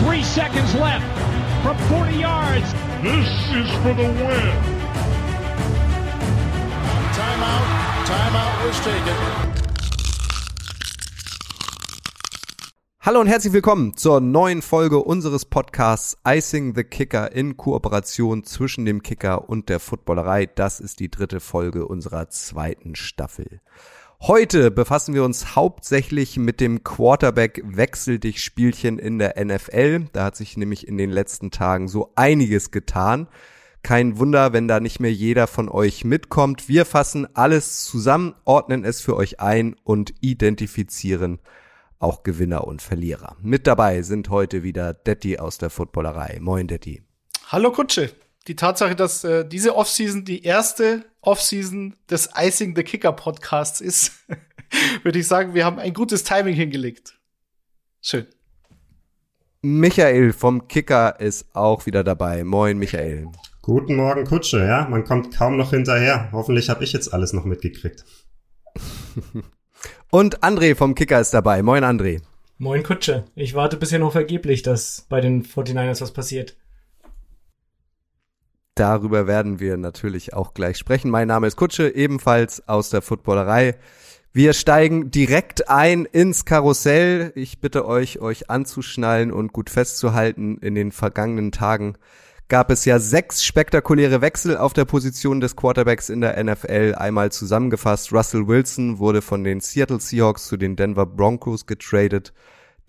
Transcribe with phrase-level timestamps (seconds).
[0.00, 1.04] Three seconds left
[1.62, 2.72] from 40 yards.
[3.02, 4.52] This is for the win.
[7.12, 7.66] Timeout.
[8.06, 9.14] Timeout was taken.
[13.02, 18.86] Hallo und herzlich willkommen zur neuen Folge unseres Podcasts Icing the Kicker in Kooperation zwischen
[18.86, 20.46] dem Kicker und der Footballerei.
[20.46, 23.60] Das ist die dritte Folge unserer zweiten Staffel.
[24.22, 30.08] Heute befassen wir uns hauptsächlich mit dem Quarterback-Wechsel dich Spielchen in der NFL.
[30.12, 33.28] Da hat sich nämlich in den letzten Tagen so einiges getan.
[33.82, 36.68] Kein Wunder, wenn da nicht mehr jeder von euch mitkommt.
[36.68, 41.38] Wir fassen alles zusammen, ordnen es für euch ein und identifizieren
[41.98, 43.36] auch Gewinner und Verlierer.
[43.40, 46.38] Mit dabei sind heute wieder Detti aus der Footballerei.
[46.42, 47.02] Moin Detti.
[47.48, 48.10] Hallo Kutsche.
[48.46, 54.12] Die Tatsache, dass äh, diese Offseason die erste Offseason des Icing the Kicker Podcasts ist,
[55.02, 57.18] würde ich sagen, wir haben ein gutes Timing hingelegt.
[58.00, 58.26] Schön.
[59.62, 62.44] Michael vom Kicker ist auch wieder dabei.
[62.44, 63.28] Moin, Michael.
[63.60, 64.64] Guten Morgen, Kutsche.
[64.64, 66.30] Ja, man kommt kaum noch hinterher.
[66.32, 68.06] Hoffentlich habe ich jetzt alles noch mitgekriegt.
[70.10, 71.62] Und André vom Kicker ist dabei.
[71.62, 72.22] Moin, André.
[72.56, 73.24] Moin, Kutsche.
[73.34, 76.56] Ich warte bisher noch vergeblich, dass bei den 49ers was passiert.
[78.80, 81.10] Darüber werden wir natürlich auch gleich sprechen.
[81.10, 83.74] Mein Name ist Kutsche, ebenfalls aus der Footballerei.
[84.32, 87.30] Wir steigen direkt ein ins Karussell.
[87.34, 90.56] Ich bitte euch, euch anzuschnallen und gut festzuhalten.
[90.62, 91.98] In den vergangenen Tagen
[92.48, 96.94] gab es ja sechs spektakuläre Wechsel auf der Position des Quarterbacks in der NFL.
[96.96, 102.32] Einmal zusammengefasst, Russell Wilson wurde von den Seattle Seahawks zu den Denver Broncos getradet.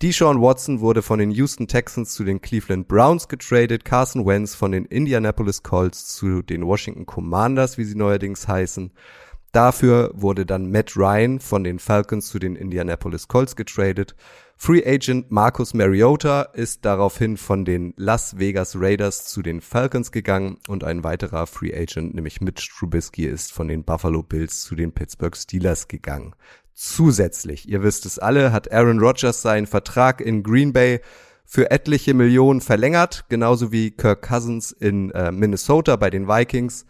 [0.02, 4.72] Deshaun Watson wurde von den Houston Texans zu den Cleveland Browns getradet, Carson Wentz von
[4.72, 8.90] den Indianapolis Colts zu den Washington Commanders, wie sie neuerdings heißen.
[9.52, 14.16] Dafür wurde dann Matt Ryan von den Falcons zu den Indianapolis Colts getradet.
[14.56, 20.58] Free Agent Marcus Mariota ist daraufhin von den Las Vegas Raiders zu den Falcons gegangen
[20.68, 24.92] und ein weiterer Free Agent, nämlich Mitch Trubisky, ist von den Buffalo Bills zu den
[24.92, 26.34] Pittsburgh Steelers gegangen.
[26.74, 31.00] Zusätzlich, ihr wisst es alle, hat Aaron Rodgers seinen Vertrag in Green Bay
[31.44, 36.86] für etliche Millionen verlängert, genauso wie Kirk Cousins in äh, Minnesota bei den Vikings.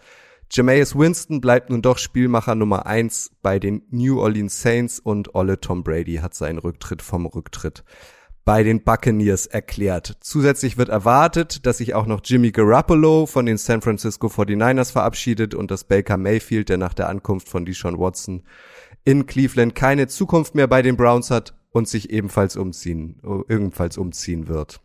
[0.50, 5.58] Jameis Winston bleibt nun doch Spielmacher Nummer eins bei den New Orleans Saints und Olle
[5.60, 7.84] Tom Brady hat seinen Rücktritt vom Rücktritt
[8.44, 10.16] bei den Buccaneers erklärt.
[10.20, 15.54] Zusätzlich wird erwartet, dass sich auch noch Jimmy Garoppolo von den San Francisco 49ers verabschiedet
[15.54, 18.42] und dass Baker Mayfield, der nach der Ankunft von Deshaun Watson
[19.04, 24.48] in Cleveland keine Zukunft mehr bei den Browns hat und sich ebenfalls umziehen, ebenfalls umziehen
[24.48, 24.80] wird.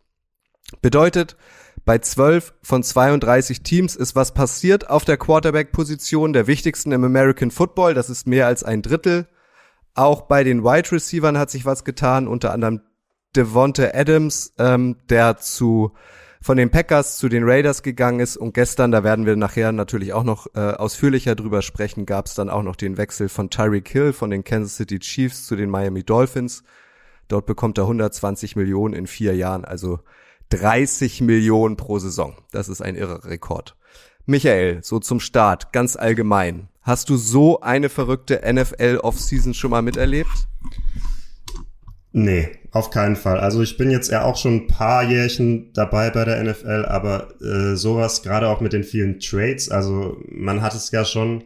[0.82, 1.38] Bedeutet,
[1.86, 7.52] bei 12 von 32 Teams ist was passiert auf der Quarterback-Position, der wichtigsten im American
[7.52, 7.94] Football.
[7.94, 9.28] Das ist mehr als ein Drittel.
[9.94, 12.82] Auch bei den Wide Receivern hat sich was getan, unter anderem
[13.36, 15.94] Devonte Adams, ähm, der zu
[16.42, 20.14] von den Packers zu den Raiders gegangen ist und gestern, da werden wir nachher natürlich
[20.14, 23.90] auch noch äh, ausführlicher drüber sprechen, gab es dann auch noch den Wechsel von Tyreek
[23.90, 26.64] Hill von den Kansas City Chiefs zu den Miami Dolphins.
[27.28, 30.00] Dort bekommt er 120 Millionen in vier Jahren, also
[30.50, 32.36] 30 Millionen pro Saison.
[32.52, 33.76] Das ist ein irrer Rekord.
[34.26, 36.70] Michael, so zum Start, ganz allgemein.
[36.82, 40.48] Hast du so eine verrückte NFL Offseason schon mal miterlebt?
[42.18, 43.40] Nee, auf keinen Fall.
[43.40, 47.28] Also ich bin jetzt ja auch schon ein paar Jährchen dabei bei der NFL, aber
[47.42, 51.44] äh, sowas gerade auch mit den vielen Trades, also man hat es ja schon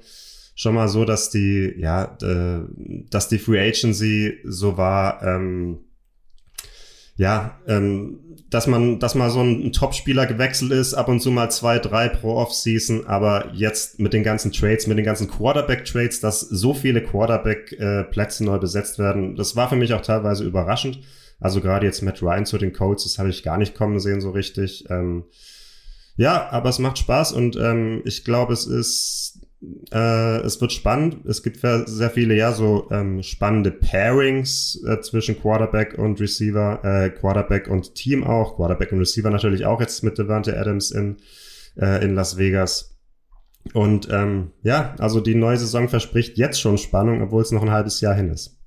[0.56, 2.62] schon mal so, dass die ja, äh,
[3.09, 5.80] dass die Free Agency so war, ähm,
[7.16, 11.50] ja, ähm, dass man, dass mal so ein Top-Spieler gewechselt ist, ab und zu mal
[11.50, 16.42] zwei, drei pro Off-Season, aber jetzt mit den ganzen Trades, mit den ganzen Quarterback-Trades, dass
[16.42, 21.00] so viele Quarterback-Plätze neu besetzt werden, das war für mich auch teilweise überraschend.
[21.40, 24.22] Also gerade jetzt Matt Ryan zu den Colts, das habe ich gar nicht kommen sehen
[24.22, 24.86] so richtig.
[24.90, 25.24] Ähm,
[26.18, 29.41] ja, aber es macht Spaß und ähm, ich glaube, es ist
[29.92, 31.26] äh, es wird spannend.
[31.26, 37.10] Es gibt sehr viele, ja, so ähm, spannende Pairings äh, zwischen Quarterback und Receiver, äh,
[37.10, 41.18] Quarterback und Team auch, Quarterback und Receiver natürlich auch jetzt mit Devante Adams in,
[41.80, 42.97] äh, in Las Vegas.
[43.74, 47.72] Und ähm, ja, also die neue Saison verspricht jetzt schon Spannung, obwohl es noch ein
[47.72, 48.60] halbes Jahr hin ist.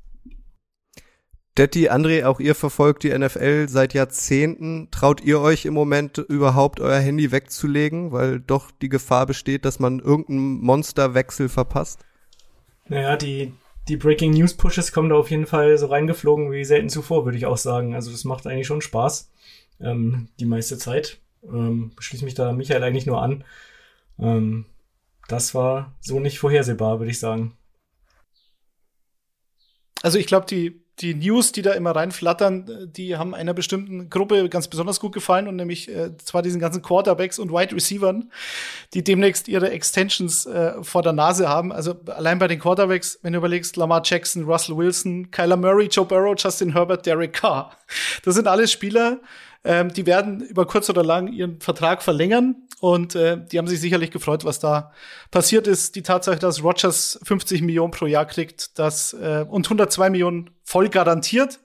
[1.56, 4.89] Detti, André, auch ihr verfolgt die NFL seit Jahrzehnten.
[4.91, 9.79] Traut ihr euch im Moment überhaupt euer Handy wegzulegen, weil doch die Gefahr besteht, dass
[9.79, 12.05] man irgendeinen Monsterwechsel verpasst?
[12.89, 13.53] Naja, die,
[13.87, 17.39] die Breaking News Pushes kommen da auf jeden Fall so reingeflogen wie selten zuvor, würde
[17.39, 17.95] ich auch sagen.
[17.95, 19.31] Also das macht eigentlich schon Spaß,
[19.81, 21.19] ähm, die meiste Zeit.
[21.45, 23.45] Ähm, schließe mich da Michael eigentlich nur an.
[24.19, 24.67] Ähm,
[25.29, 27.56] das war so nicht vorhersehbar, würde ich sagen.
[30.03, 34.49] Also ich glaube, die die News, die da immer reinflattern, die haben einer bestimmten Gruppe
[34.49, 38.31] ganz besonders gut gefallen und nämlich äh, zwar diesen ganzen Quarterbacks und Wide Receivern,
[38.94, 41.73] die demnächst ihre Extensions äh, vor der Nase haben.
[41.73, 46.05] Also allein bei den Quarterbacks, wenn du überlegst, Lamar Jackson, Russell Wilson, Kyler Murray, Joe
[46.06, 47.76] Burrow, Justin Herbert, Derek Carr.
[48.25, 49.20] Das sind alles Spieler,
[49.65, 53.81] ähm, die werden über kurz oder lang ihren Vertrag verlängern und äh, die haben sich
[53.81, 54.93] sicherlich gefreut, was da
[55.31, 55.97] passiert ist.
[55.97, 60.91] Die Tatsache, dass Rogers 50 Millionen pro Jahr kriegt, das äh, und 102 Millionen voll
[60.91, 61.61] garantiert.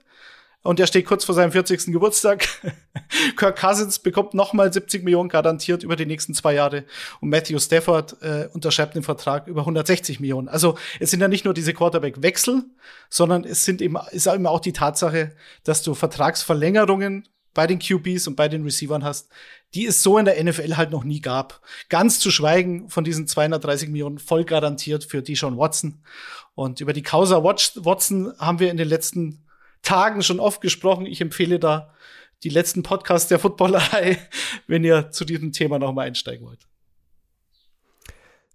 [0.62, 1.86] Und er steht kurz vor seinem 40.
[1.94, 2.48] Geburtstag.
[3.38, 6.84] Kirk Cousins bekommt nochmal 70 Millionen garantiert über die nächsten zwei Jahre.
[7.22, 10.48] Und Matthew Stafford äh, unterschreibt den Vertrag über 160 Millionen.
[10.50, 12.64] Also es sind ja nicht nur diese Quarterback-Wechsel,
[13.10, 17.28] sondern es sind eben, ist eben auch die Tatsache, dass du Vertragsverlängerungen
[17.60, 19.28] bei den QBs und bei den Receivern hast,
[19.74, 21.60] die es so in der NFL halt noch nie gab.
[21.90, 26.02] Ganz zu schweigen von diesen 230 Millionen voll garantiert für Deshaun Watson.
[26.56, 29.44] Und über die Causa Watson haben wir in den letzten
[29.82, 31.06] Tagen schon oft gesprochen.
[31.06, 31.94] Ich empfehle da
[32.44, 34.18] die letzten Podcasts der Footballerei,
[34.68, 36.66] wenn ihr zu diesem Thema noch mal einsteigen wollt.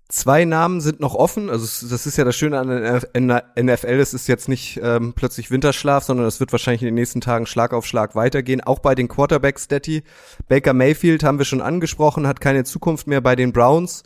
[0.09, 1.49] Zwei Namen sind noch offen.
[1.49, 3.99] Also das ist ja das Schöne an der NFL.
[4.01, 7.47] Es ist jetzt nicht ähm, plötzlich Winterschlaf, sondern es wird wahrscheinlich in den nächsten Tagen
[7.47, 8.61] Schlag auf Schlag weitergehen.
[8.61, 10.03] Auch bei den Quarterbacks, Detti.
[10.47, 14.03] Baker Mayfield haben wir schon angesprochen, hat keine Zukunft mehr bei den Browns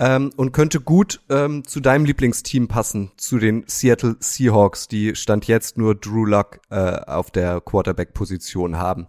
[0.00, 5.46] ähm, und könnte gut ähm, zu deinem Lieblingsteam passen, zu den Seattle Seahawks, die stand
[5.46, 9.06] jetzt nur Drew Luck äh, auf der Quarterback-Position haben.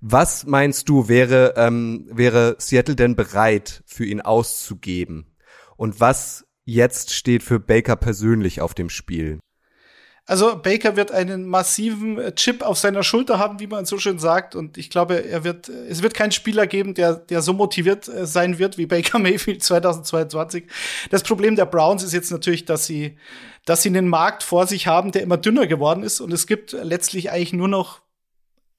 [0.00, 5.26] Was meinst du, wäre, ähm, wäre Seattle denn bereit, für ihn auszugeben?
[5.82, 9.40] Und was jetzt steht für Baker persönlich auf dem Spiel?
[10.26, 14.20] Also Baker wird einen massiven äh, Chip auf seiner Schulter haben, wie man so schön
[14.20, 14.54] sagt.
[14.54, 18.26] Und ich glaube, er wird, es wird keinen Spieler geben, der, der so motiviert äh,
[18.26, 20.68] sein wird wie Baker Mayfield 2022.
[21.10, 23.18] Das Problem der Browns ist jetzt natürlich, dass sie,
[23.64, 26.20] dass sie einen Markt vor sich haben, der immer dünner geworden ist.
[26.20, 28.02] Und es gibt letztlich eigentlich nur noch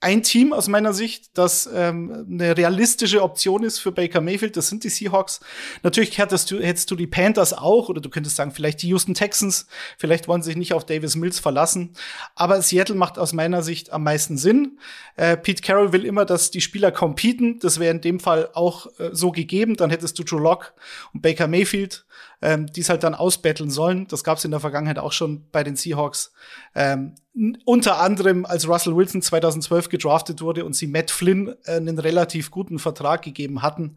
[0.03, 4.67] ein Team aus meiner Sicht, das ähm, eine realistische Option ist für Baker Mayfield, das
[4.67, 5.39] sind die Seahawks.
[5.81, 9.13] Natürlich hättest du, hättest du die Panthers auch, oder du könntest sagen, vielleicht die Houston
[9.13, 9.65] Texans,
[9.97, 11.93] vielleicht wollen sie sich nicht auf Davis Mills verlassen.
[12.35, 14.77] Aber Seattle macht aus meiner Sicht am meisten Sinn.
[15.15, 17.59] Äh, Pete Carroll will immer, dass die Spieler competen.
[17.59, 19.77] Das wäre in dem Fall auch äh, so gegeben.
[19.77, 20.73] Dann hättest du Drew Lock
[21.13, 22.05] und Baker Mayfield
[22.43, 24.05] ähm, die es halt dann ausbetteln sollen.
[24.09, 26.33] Das gab es in der Vergangenheit auch schon bei den Seahawks.
[26.75, 27.15] Ähm,
[27.63, 32.51] unter anderem, als Russell Wilson 2012 gedraftet wurde und sie Matt Flynn äh, einen relativ
[32.51, 33.95] guten Vertrag gegeben hatten.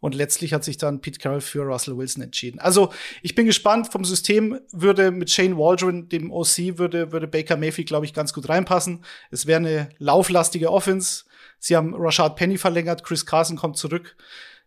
[0.00, 2.60] Und letztlich hat sich dann Pete Carroll für Russell Wilson entschieden.
[2.60, 2.90] Also
[3.20, 3.92] ich bin gespannt.
[3.92, 8.32] Vom System würde mit Shane Waldron, dem OC, würde, würde Baker Mayfield, glaube ich, ganz
[8.32, 9.04] gut reinpassen.
[9.30, 11.24] Es wäre eine lauflastige Offense.
[11.58, 14.16] Sie haben Rashad Penny verlängert, Chris Carson kommt zurück.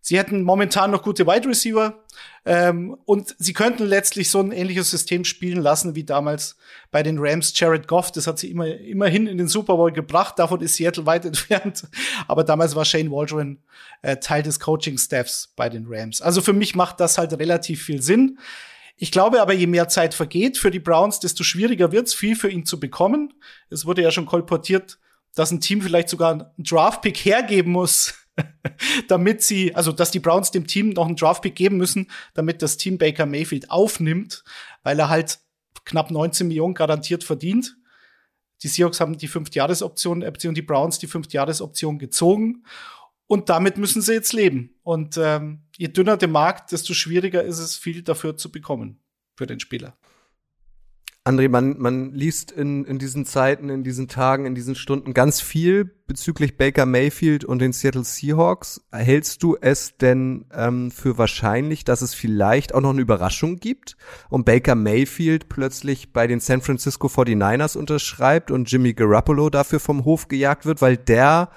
[0.07, 2.03] Sie hätten momentan noch gute Wide Receiver
[2.45, 6.57] ähm, und sie könnten letztlich so ein ähnliches System spielen lassen wie damals
[6.91, 7.59] bei den Rams.
[7.59, 10.37] Jared Goff, das hat sie immer, immerhin in den Super Bowl gebracht.
[10.37, 11.87] Davon ist Seattle weit entfernt.
[12.27, 13.57] Aber damals war Shane Waldron
[14.03, 16.21] äh, Teil des Coaching-Staffs bei den Rams.
[16.21, 18.37] Also für mich macht das halt relativ viel Sinn.
[18.97, 22.35] Ich glaube aber, je mehr Zeit vergeht für die Browns, desto schwieriger wird es, viel
[22.35, 23.33] für ihn zu bekommen.
[23.71, 24.99] Es wurde ja schon kolportiert,
[25.33, 28.13] dass ein Team vielleicht sogar einen Draft-Pick hergeben muss,
[29.07, 32.77] damit sie, also dass die Browns dem Team noch einen Draftpick geben müssen, damit das
[32.77, 34.43] Team Baker Mayfield aufnimmt,
[34.83, 35.39] weil er halt
[35.85, 37.77] knapp 19 Millionen garantiert verdient.
[38.63, 42.63] Die Seahawks haben die Fünftjahresoption, äh, die Browns die Fünftjahresoption gezogen.
[43.27, 44.75] Und damit müssen sie jetzt leben.
[44.83, 48.99] Und ähm, je dünner der Markt, desto schwieriger ist es, viel dafür zu bekommen
[49.35, 49.97] für den Spieler.
[51.27, 55.41] André, man, man liest in, in diesen Zeiten, in diesen Tagen, in diesen Stunden ganz
[55.41, 58.85] viel bezüglich Baker Mayfield und den Seattle Seahawks.
[58.91, 63.97] Hältst du es denn ähm, für wahrscheinlich, dass es vielleicht auch noch eine Überraschung gibt
[64.29, 70.05] und Baker Mayfield plötzlich bei den San Francisco 49ers unterschreibt und Jimmy Garoppolo dafür vom
[70.05, 71.49] Hof gejagt wird, weil der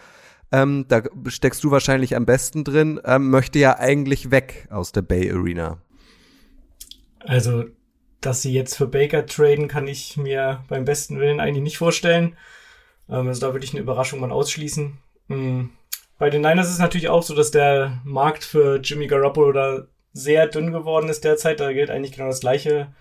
[0.50, 5.02] ähm, da steckst du wahrscheinlich am besten drin, ähm, möchte ja eigentlich weg aus der
[5.02, 5.76] Bay Arena.
[7.20, 7.64] Also
[8.20, 12.36] dass sie jetzt für Baker traden, kann ich mir beim besten Willen eigentlich nicht vorstellen.
[13.08, 14.98] Ähm, also da würde ich eine Überraschung mal ausschließen.
[15.28, 15.70] Mhm.
[16.18, 19.86] Bei den Niners ist es natürlich auch so, dass der Markt für Jimmy Garoppolo da
[20.12, 21.60] sehr dünn geworden ist derzeit.
[21.60, 22.92] Da gilt eigentlich genau das Gleiche,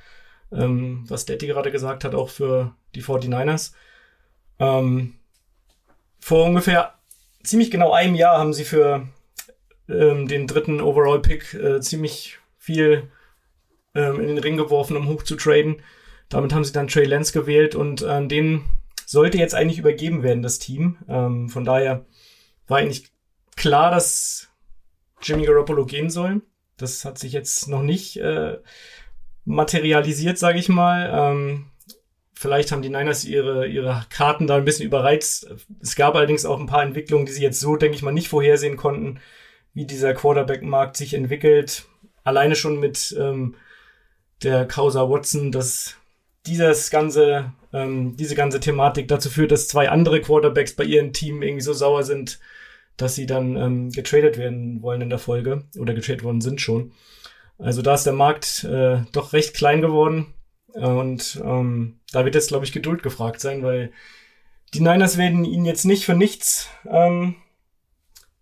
[0.51, 3.73] ähm, was Daddy gerade gesagt hat, auch für die 49ers.
[4.59, 5.15] Ähm,
[6.19, 6.93] vor ungefähr
[7.43, 9.07] ziemlich genau einem Jahr haben sie für
[9.87, 13.09] den dritten Overall-Pick äh, ziemlich viel
[13.97, 15.81] ähm, in den Ring geworfen, um hoch zu traden.
[16.29, 18.63] Damit haben sie dann Trey Lance gewählt und äh, den
[19.05, 20.97] sollte jetzt eigentlich übergeben werden, das Team.
[21.07, 22.05] Ähm, von daher
[22.67, 23.09] war eigentlich
[23.55, 24.49] klar, dass
[25.21, 26.41] Jimmy Garoppolo gehen soll.
[26.77, 28.57] Das hat sich jetzt noch nicht äh,
[29.45, 31.09] materialisiert, sage ich mal.
[31.11, 31.71] Ähm,
[32.33, 35.49] vielleicht haben die Niners ihre, ihre Karten da ein bisschen überreizt.
[35.81, 38.27] Es gab allerdings auch ein paar Entwicklungen, die sie jetzt so, denke ich mal, nicht
[38.27, 39.19] vorhersehen konnten,
[39.73, 41.85] wie dieser Quarterback-Markt sich entwickelt.
[42.23, 43.55] Alleine schon mit ähm,
[44.43, 45.95] der Causa Watson, dass
[46.45, 51.41] dieses ganze, ähm, diese ganze Thematik dazu führt, dass zwei andere Quarterbacks bei ihrem Team
[51.41, 52.39] irgendwie so sauer sind,
[52.95, 56.93] dass sie dann ähm, getradet werden wollen in der Folge oder getradet worden sind schon.
[57.59, 60.33] Also da ist der Markt äh, doch recht klein geworden
[60.67, 63.91] und ähm, da wird jetzt, glaube ich, Geduld gefragt sein, weil
[64.73, 67.35] die Niners werden ihn jetzt nicht für nichts ähm,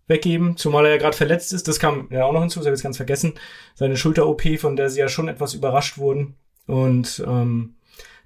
[0.06, 1.68] weggeben, zumal er ja gerade verletzt ist.
[1.68, 3.34] Das kam ja auch noch hinzu, das habe ich jetzt ganz vergessen.
[3.74, 6.36] Seine Schulter-OP, von der sie ja schon etwas überrascht wurden.
[6.66, 7.76] Und ähm,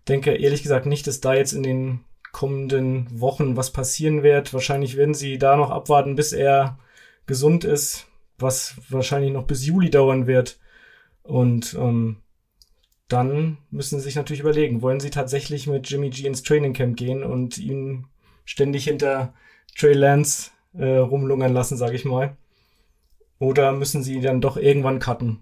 [0.09, 2.01] denke ehrlich gesagt nicht, dass da jetzt in den
[2.33, 4.53] kommenden Wochen was passieren wird.
[4.55, 6.79] Wahrscheinlich werden sie da noch abwarten, bis er
[7.27, 8.07] gesund ist,
[8.39, 10.59] was wahrscheinlich noch bis Juli dauern wird.
[11.23, 12.17] Und ähm,
[13.09, 16.97] dann müssen sie sich natürlich überlegen, wollen sie tatsächlich mit Jimmy G ins Training Camp
[16.97, 18.07] gehen und ihn
[18.45, 19.35] ständig hinter
[19.77, 22.37] Trey Lance äh, rumlungern lassen, sage ich mal.
[23.39, 25.41] Oder müssen sie dann doch irgendwann cutten?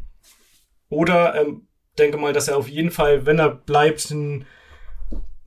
[0.89, 1.67] Oder ähm,
[1.99, 4.47] denke mal, dass er auf jeden Fall, wenn er bleibt, einen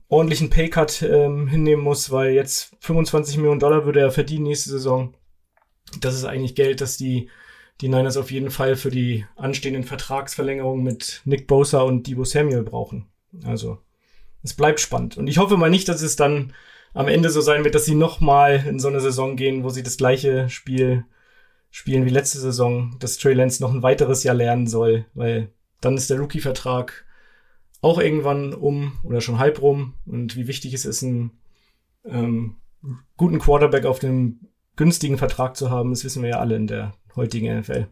[0.08, 5.14] ordentlichen Paycut ähm, hinnehmen muss, weil jetzt 25 Millionen Dollar würde er verdienen nächste Saison.
[6.00, 7.30] Das ist eigentlich Geld, das die,
[7.80, 12.62] die Niners auf jeden Fall für die anstehenden Vertragsverlängerungen mit Nick Bosa und Debo Samuel
[12.62, 13.06] brauchen.
[13.44, 13.78] Also,
[14.42, 15.16] es bleibt spannend.
[15.16, 16.52] Und ich hoffe mal nicht, dass es dann
[16.94, 19.82] am Ende so sein wird, dass sie nochmal in so eine Saison gehen, wo sie
[19.82, 21.04] das gleiche Spiel
[21.70, 25.96] spielen wie letzte Saison, dass Trey Lance noch ein weiteres Jahr lernen soll, weil dann
[25.96, 27.04] ist der Rookie-Vertrag
[27.80, 29.94] auch irgendwann um oder schon halb rum.
[30.06, 31.32] Und wie wichtig es ist, einen
[32.04, 32.56] ähm,
[33.16, 34.40] guten Quarterback auf dem
[34.76, 37.88] günstigen Vertrag zu haben, das wissen wir ja alle in der heutigen NFL.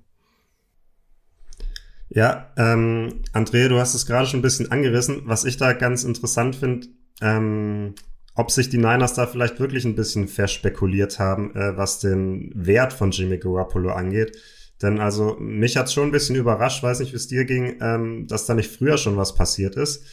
[2.09, 5.23] Ja, ähm, André, du hast es gerade schon ein bisschen angerissen.
[5.25, 6.89] Was ich da ganz interessant finde,
[7.21, 7.95] ähm,
[8.35, 12.93] ob sich die Niners da vielleicht wirklich ein bisschen verspekuliert haben, äh, was den Wert
[12.93, 14.37] von Jimmy Garoppolo angeht.
[14.83, 18.27] Denn also mich hat's schon ein bisschen überrascht, weiß nicht, wie es dir ging, ähm,
[18.27, 20.05] dass da nicht früher schon was passiert ist.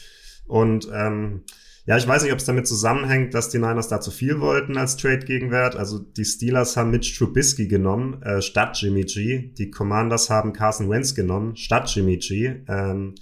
[0.46, 1.44] Und ähm,
[1.86, 4.76] ja, ich weiß nicht, ob es damit zusammenhängt, dass die Niners da zu viel wollten
[4.78, 5.78] als Trade-Gegenwert.
[5.78, 9.54] Also die Steelers haben Mitch Trubisky genommen, äh, statt Jimmy G.
[9.58, 12.64] Die Commanders haben Carson Wentz genommen, statt Jimmy G.
[12.68, 13.16] Ähm,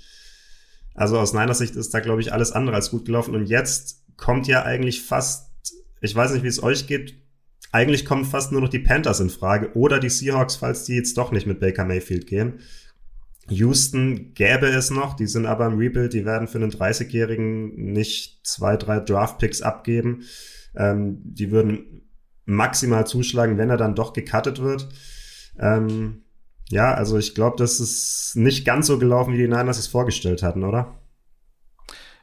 [0.95, 3.35] also aus Niners Sicht ist da, glaube ich, alles andere als gut gelaufen.
[3.35, 5.51] Und jetzt kommt ja eigentlich fast,
[6.01, 7.15] ich weiß nicht, wie es euch geht,
[7.71, 11.17] eigentlich kommen fast nur noch die Panthers in Frage oder die Seahawks, falls die jetzt
[11.17, 12.59] doch nicht mit Baker Mayfield gehen.
[13.49, 18.47] Houston gäbe es noch, die sind aber im Rebuild, die werden für einen 30-Jährigen nicht
[18.47, 20.23] zwei, drei Draft-Picks abgeben.
[20.75, 22.03] Ähm, die würden
[22.45, 24.87] maximal zuschlagen, wenn er dann doch gecuttet wird.
[25.59, 26.23] Ähm,
[26.69, 30.41] ja, also ich glaube, das ist nicht ganz so gelaufen, wie die Niners es vorgestellt
[30.41, 30.99] hatten, oder?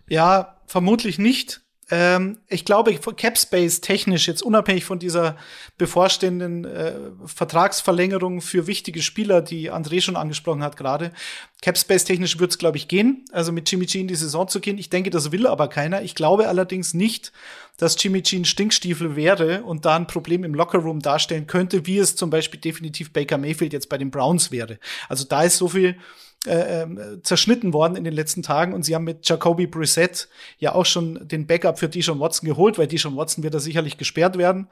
[0.09, 1.62] Ja, vermutlich nicht.
[1.91, 5.37] Ähm, ich glaube, Capspace technisch, jetzt unabhängig von dieser
[5.79, 6.95] bevorstehenden äh,
[7.27, 11.13] Vertragsverlängerung für wichtige Spieler, die André schon angesprochen hat gerade,
[11.61, 14.61] Capspace technisch wird es, glaube ich, gehen, also mit Jimmy G in die Saison zu
[14.61, 14.79] gehen.
[14.79, 16.03] Ich denke, das will aber keiner.
[16.03, 17.33] Ich glaube allerdings nicht,
[17.77, 21.99] dass Jimmy G ein Stinkstiefel wäre und da ein Problem im Lockerroom darstellen könnte, wie
[21.99, 24.79] es zum Beispiel definitiv Baker Mayfield jetzt bei den Browns wäre.
[25.09, 25.97] Also da ist so viel
[26.47, 30.75] äh, ähm, zerschnitten worden in den letzten Tagen und sie haben mit Jacoby Brissett ja
[30.75, 34.37] auch schon den Backup für Deshaun Watson geholt, weil Deshaun Watson wird da sicherlich gesperrt
[34.37, 34.69] werden.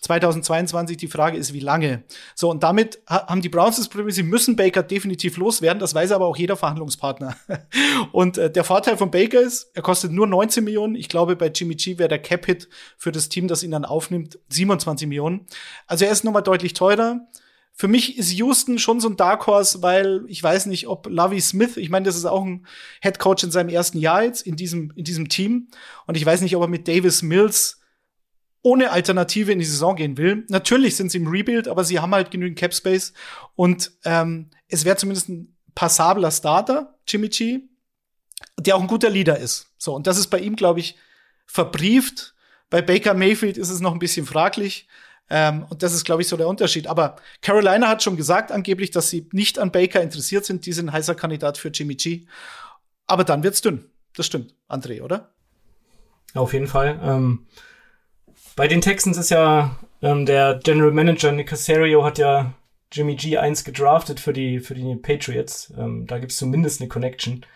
[0.00, 2.04] 2022, die Frage ist, wie lange?
[2.34, 6.12] So, und damit haben die Browns das Problem, sie müssen Baker definitiv loswerden, das weiß
[6.12, 7.36] aber auch jeder Verhandlungspartner.
[8.12, 10.94] und äh, der Vorteil von Baker ist, er kostet nur 19 Millionen.
[10.94, 14.38] Ich glaube, bei Jimmy G wäre der Cap-Hit für das Team, das ihn dann aufnimmt,
[14.48, 15.46] 27 Millionen.
[15.86, 17.20] Also er ist nochmal deutlich teurer
[17.80, 21.40] für mich ist Houston schon so ein Dark Horse, weil ich weiß nicht, ob Lovey
[21.40, 22.66] Smith, ich meine, das ist auch ein
[23.00, 25.68] Head Coach in seinem ersten Jahr jetzt in diesem, in diesem Team.
[26.06, 27.80] Und ich weiß nicht, ob er mit Davis Mills
[28.60, 30.44] ohne Alternative in die Saison gehen will.
[30.50, 33.14] Natürlich sind sie im Rebuild, aber sie haben halt genügend Cap Space.
[33.56, 37.60] Und ähm, es wäre zumindest ein passabler Starter, Jimmy G,
[38.58, 39.72] der auch ein guter Leader ist.
[39.78, 40.96] So, und das ist bei ihm, glaube ich,
[41.46, 42.34] verbrieft.
[42.68, 44.86] Bei Baker Mayfield ist es noch ein bisschen fraglich.
[45.30, 46.88] Ähm, und das ist, glaube ich, so der Unterschied.
[46.88, 50.66] Aber Carolina hat schon gesagt, angeblich, dass sie nicht an Baker interessiert sind.
[50.66, 52.26] Die sind ein heißer Kandidat für Jimmy G.
[53.06, 53.84] Aber dann wird's dünn.
[54.16, 55.32] Das stimmt, André, oder?
[56.34, 57.00] Auf jeden Fall.
[57.02, 57.46] Ähm,
[58.56, 62.52] bei den Texans ist ja ähm, der General Manager Nick Casario hat ja
[62.92, 65.72] Jimmy G 1 gedraftet für die, für die Patriots.
[65.78, 67.46] Ähm, da gibt's zumindest eine Connection.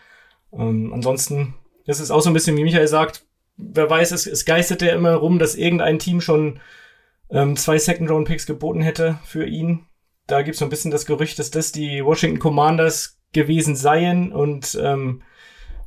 [0.53, 1.55] Ähm, ansonsten
[1.85, 3.25] ist es auch so ein bisschen, wie Michael sagt,
[3.57, 6.59] wer weiß, es, es geistert ja immer rum, dass irgendein Team schon
[7.29, 9.85] ähm, zwei Second-Round-Picks geboten hätte für ihn.
[10.27, 14.31] Da gibt es so ein bisschen das Gerücht, dass das die Washington Commanders gewesen seien
[14.31, 15.21] und ähm,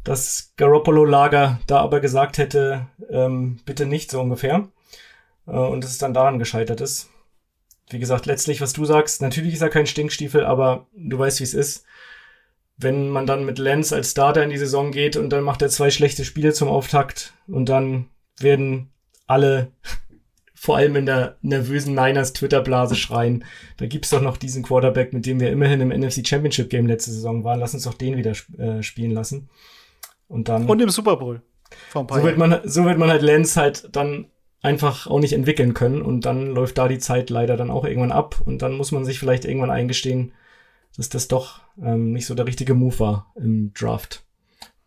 [0.04, 4.68] das Garoppolo-Lager da aber gesagt hätte, ähm, bitte nicht so ungefähr.
[5.48, 7.10] Äh, und es dann daran gescheitert ist.
[7.90, 11.44] Wie gesagt, letztlich, was du sagst, natürlich ist er kein Stinkstiefel, aber du weißt, wie
[11.44, 11.84] es ist.
[12.76, 15.68] Wenn man dann mit Lance als Starter in die Saison geht und dann macht er
[15.68, 18.92] zwei schlechte Spiele zum Auftakt und dann werden
[19.26, 19.72] alle
[20.60, 23.44] vor allem in der nervösen Niners Twitter-Blase schreien.
[23.76, 27.12] Da gibt's doch noch diesen Quarterback, mit dem wir immerhin im NFC Championship Game letzte
[27.12, 27.60] Saison waren.
[27.60, 29.48] Lass uns doch den wieder äh, spielen lassen.
[30.26, 30.66] Und dann.
[30.68, 31.42] Und im Super Bowl.
[31.92, 34.26] so wird man, so wird man halt Lance halt dann
[34.60, 36.02] einfach auch nicht entwickeln können.
[36.02, 38.42] Und dann läuft da die Zeit leider dann auch irgendwann ab.
[38.44, 40.32] Und dann muss man sich vielleicht irgendwann eingestehen,
[40.96, 44.24] dass das doch ähm, nicht so der richtige Move war im Draft.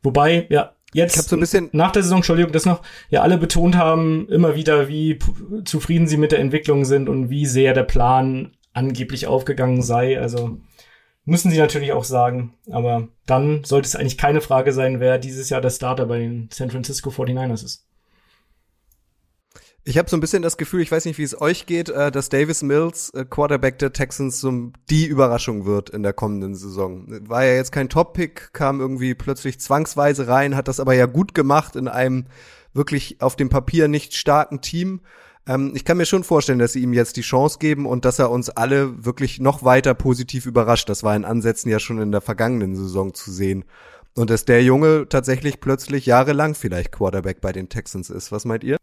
[0.04, 3.38] Wobei, ja, jetzt ich so ein bisschen nach der Saison, Entschuldigung, das noch, ja alle
[3.38, 5.20] betont haben immer wieder, wie
[5.66, 10.20] zufrieden sie mit der Entwicklung sind und wie sehr der Plan angeblich aufgegangen sei.
[10.20, 10.58] Also
[11.26, 12.54] müssen sie natürlich auch sagen.
[12.70, 16.50] Aber dann sollte es eigentlich keine Frage sein, wer dieses Jahr der Starter bei den
[16.52, 17.88] San Francisco 49ers ist.
[19.84, 22.12] Ich habe so ein bisschen das Gefühl, ich weiß nicht, wie es euch geht, äh,
[22.12, 27.08] dass Davis Mills, äh, Quarterback der Texans, so die Überraschung wird in der kommenden Saison.
[27.28, 31.34] War ja jetzt kein Top-Pick, kam irgendwie plötzlich zwangsweise rein, hat das aber ja gut
[31.34, 32.28] gemacht in einem
[32.74, 35.02] wirklich auf dem Papier nicht starken Team.
[35.48, 38.20] Ähm, ich kann mir schon vorstellen, dass sie ihm jetzt die Chance geben und dass
[38.20, 40.90] er uns alle wirklich noch weiter positiv überrascht.
[40.90, 43.66] Das war in Ansätzen ja schon in der vergangenen Saison zu sehen.
[44.14, 48.32] Und dass der Junge tatsächlich plötzlich jahrelang vielleicht Quarterback bei den Texans ist.
[48.32, 48.78] Was meint ihr?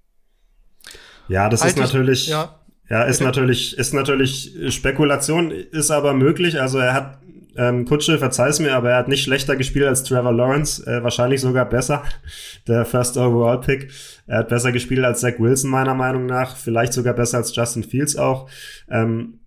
[1.28, 2.54] Ja, das halt ist natürlich, ja,
[2.88, 6.60] ja ist natürlich, ist natürlich Spekulation, ist aber möglich.
[6.60, 7.18] Also er hat,
[7.56, 11.40] ähm, Kutsche, verzeih's mir, aber er hat nicht schlechter gespielt als Trevor Lawrence, äh, wahrscheinlich
[11.40, 12.02] sogar besser,
[12.66, 13.90] der First Overall Pick.
[14.26, 17.84] Er hat besser gespielt als Zach Wilson meiner Meinung nach, vielleicht sogar besser als Justin
[17.84, 18.48] Fields auch.
[18.90, 19.40] Ähm,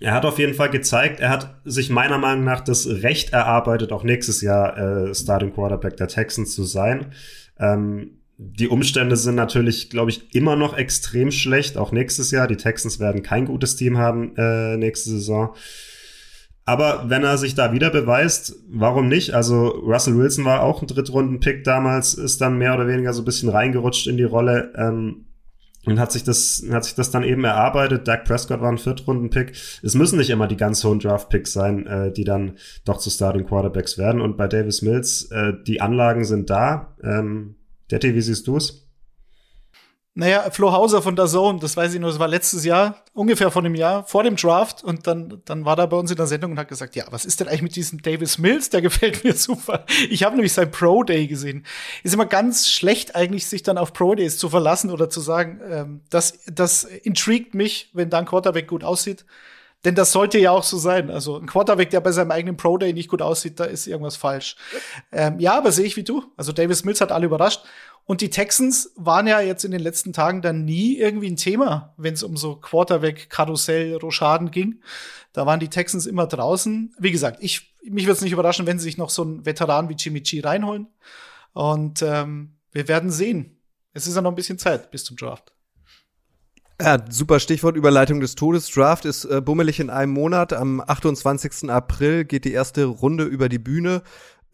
[0.00, 3.92] er hat auf jeden Fall gezeigt, er hat sich meiner Meinung nach das Recht erarbeitet,
[3.92, 7.12] auch nächstes Jahr äh, Starting Quarterback der Texans zu sein.
[7.58, 8.18] Ähm,
[8.52, 12.46] die Umstände sind natürlich, glaube ich, immer noch extrem schlecht, auch nächstes Jahr.
[12.46, 15.54] Die Texans werden kein gutes Team haben äh, nächste Saison.
[16.66, 19.34] Aber wenn er sich da wieder beweist, warum nicht?
[19.34, 23.26] Also Russell Wilson war auch ein Drittrunden-Pick damals, ist dann mehr oder weniger so ein
[23.26, 25.26] bisschen reingerutscht in die Rolle ähm,
[25.84, 28.08] und hat sich das hat sich das dann eben erarbeitet.
[28.08, 29.52] Dak Prescott war ein Viertrunden-Pick.
[29.82, 32.52] Es müssen nicht immer die ganz hohen Draft-Picks sein, äh, die dann
[32.86, 34.22] doch zu Starting Quarterbacks werden.
[34.22, 36.94] Und bei Davis Mills, äh, die Anlagen sind da.
[37.02, 37.56] Ähm,
[37.94, 38.88] Detti, wie siehst du es?
[40.16, 43.50] Naja, Flo Hauser von der Zone, das weiß ich nur, das war letztes Jahr, ungefähr
[43.50, 44.82] vor einem Jahr, vor dem Draft.
[44.82, 47.24] Und dann, dann war er bei uns in der Sendung und hat gesagt, ja, was
[47.24, 48.70] ist denn eigentlich mit diesem Davis Mills?
[48.70, 49.86] Der gefällt mir super.
[50.10, 51.64] Ich habe nämlich sein Pro Day gesehen.
[52.02, 55.60] Ist immer ganz schlecht eigentlich, sich dann auf Pro Days zu verlassen oder zu sagen,
[55.68, 59.24] ähm, das, das intrigt mich, wenn dann Quarterback gut aussieht.
[59.84, 61.10] Denn das sollte ja auch so sein.
[61.10, 64.16] Also ein Quarterback, der bei seinem eigenen Pro Day nicht gut aussieht, da ist irgendwas
[64.16, 64.56] falsch.
[65.12, 66.24] Ähm, ja, aber sehe ich wie du.
[66.36, 67.64] Also Davis Mills hat alle überrascht.
[68.06, 71.94] Und die Texans waren ja jetzt in den letzten Tagen dann nie irgendwie ein Thema,
[71.96, 74.82] wenn es um so Quarterback, Karussell, Rochaden ging.
[75.32, 76.94] Da waren die Texans immer draußen.
[76.98, 79.88] Wie gesagt, ich, mich würde es nicht überraschen, wenn sie sich noch so einen Veteran
[79.88, 80.88] wie Jimmy G reinholen.
[81.54, 83.56] Und ähm, wir werden sehen.
[83.94, 85.52] Es ist ja noch ein bisschen Zeit bis zum Draft.
[86.82, 88.68] Ja, super Stichwort Überleitung des Todes.
[88.68, 90.52] Draft ist äh, bummelig in einem Monat.
[90.52, 91.70] Am 28.
[91.70, 94.02] April geht die erste Runde über die Bühne.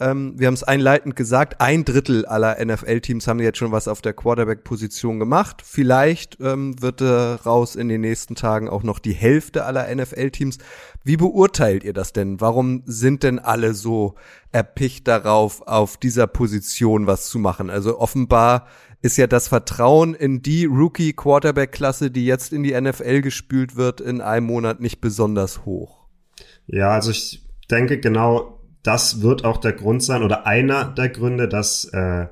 [0.00, 4.02] Ähm, wir haben es einleitend gesagt, ein Drittel aller NFL-Teams haben jetzt schon was auf
[4.02, 5.62] der Quarterback-Position gemacht.
[5.64, 10.58] Vielleicht ähm, wird daraus in den nächsten Tagen auch noch die Hälfte aller NFL-Teams.
[11.02, 12.38] Wie beurteilt ihr das denn?
[12.38, 14.14] Warum sind denn alle so
[14.52, 17.70] erpicht darauf, auf dieser Position was zu machen?
[17.70, 18.66] Also offenbar
[19.02, 24.20] ist ja das Vertrauen in die Rookie-Quarterback-Klasse, die jetzt in die NFL gespült wird, in
[24.20, 26.06] einem Monat nicht besonders hoch.
[26.66, 31.48] Ja, also ich denke genau, das wird auch der Grund sein oder einer der Gründe,
[31.48, 32.26] dass äh,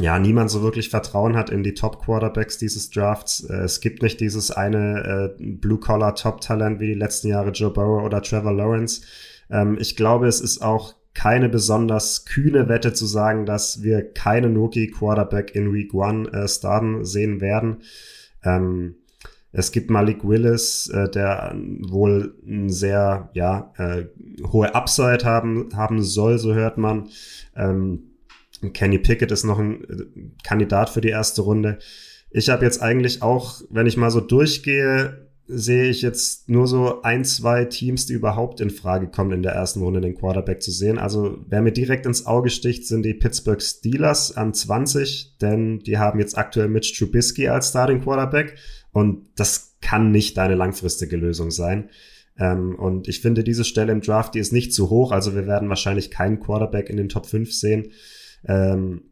[0.00, 3.44] ja niemand so wirklich Vertrauen hat in die Top-Quarterbacks dieses Drafts.
[3.44, 8.22] Äh, es gibt nicht dieses eine äh, Blue-Collar-Top-Talent wie die letzten Jahre Joe Burrow oder
[8.22, 9.02] Trevor Lawrence.
[9.50, 14.56] Ähm, ich glaube, es ist auch keine besonders kühne Wette zu sagen, dass wir keinen
[14.56, 17.82] Rookie Quarterback in Week One äh, starten sehen werden.
[18.42, 18.96] Ähm,
[19.52, 24.06] es gibt Malik Willis, äh, der wohl ein sehr ja äh,
[24.48, 27.08] hohe Upside haben haben soll, so hört man.
[27.54, 28.10] Ähm,
[28.72, 30.04] Kenny Pickett ist noch ein äh,
[30.42, 31.78] Kandidat für die erste Runde.
[32.30, 37.02] Ich habe jetzt eigentlich auch, wenn ich mal so durchgehe, sehe ich jetzt nur so
[37.02, 40.70] ein, zwei Teams, die überhaupt in Frage kommen, in der ersten Runde den Quarterback zu
[40.70, 40.98] sehen.
[40.98, 45.98] Also wer mir direkt ins Auge sticht, sind die Pittsburgh Steelers an 20, denn die
[45.98, 48.56] haben jetzt aktuell Mitch Trubisky als Starting Quarterback
[48.92, 51.90] und das kann nicht deine langfristige Lösung sein.
[52.38, 55.12] Ähm, und ich finde, diese Stelle im Draft, die ist nicht zu hoch.
[55.12, 57.92] Also wir werden wahrscheinlich keinen Quarterback in den Top 5 sehen.
[58.46, 59.02] Ähm,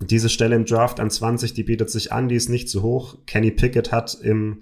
[0.00, 3.18] diese Stelle im Draft an 20, die bietet sich an, die ist nicht zu hoch.
[3.26, 4.60] Kenny Pickett hat im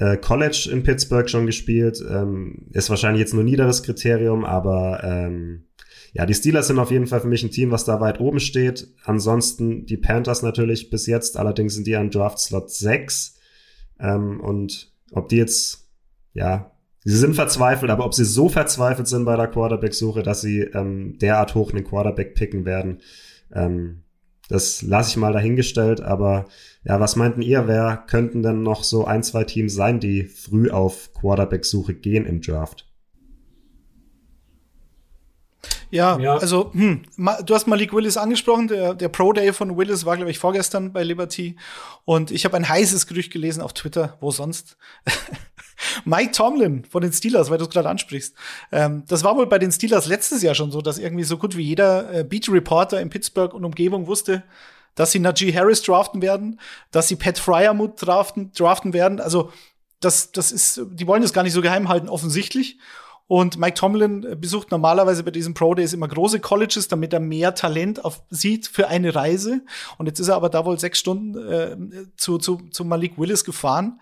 [0.00, 2.02] äh, College in Pittsburgh schon gespielt.
[2.08, 5.66] Ähm, ist wahrscheinlich jetzt nur niederes Kriterium, aber ähm,
[6.12, 8.40] ja, die Steelers sind auf jeden Fall für mich ein Team, was da weit oben
[8.40, 8.88] steht.
[9.04, 13.38] Ansonsten die Panthers natürlich bis jetzt, allerdings sind die an Draft Slot 6.
[14.00, 15.90] Ähm, und ob die jetzt,
[16.32, 16.72] ja,
[17.04, 21.18] sie sind verzweifelt, aber ob sie so verzweifelt sind bei der Quarterback-Suche, dass sie ähm,
[21.18, 23.02] derart hoch einen Quarterback picken werden,
[23.52, 24.04] ähm,
[24.48, 26.00] das lasse ich mal dahingestellt.
[26.00, 26.46] Aber
[26.84, 27.66] ja, was meinten ihr?
[27.68, 32.40] Wer könnten denn noch so ein, zwei Teams sein, die früh auf Quarterback-Suche gehen im
[32.40, 32.86] Draft?
[35.90, 38.68] Ja, ja, also hm, du hast Malik Willis angesprochen.
[38.68, 41.56] Der, der Pro Day von Willis war, glaube ich, vorgestern bei Liberty.
[42.04, 44.76] Und ich habe ein heißes Gerücht gelesen auf Twitter, wo sonst.
[46.04, 48.34] Mike Tomlin von den Steelers, weil du es gerade ansprichst.
[48.70, 51.56] Ähm, das war wohl bei den Steelers letztes Jahr schon so, dass irgendwie so gut
[51.56, 54.44] wie jeder äh, Beat Reporter in Pittsburgh und Umgebung wusste,
[54.94, 59.20] dass sie Najee Harris draften werden, dass sie Pat Fryermuth draften, draften werden.
[59.20, 59.52] Also
[60.00, 62.78] das, das ist, die wollen das gar nicht so geheim halten, offensichtlich.
[63.30, 67.54] Und Mike Tomlin besucht normalerweise bei diesem Pro Days immer große Colleges, damit er mehr
[67.54, 69.62] Talent auf, sieht für eine Reise.
[69.98, 71.76] Und jetzt ist er aber da wohl sechs Stunden äh,
[72.16, 74.00] zu, zu, zu Malik Willis gefahren.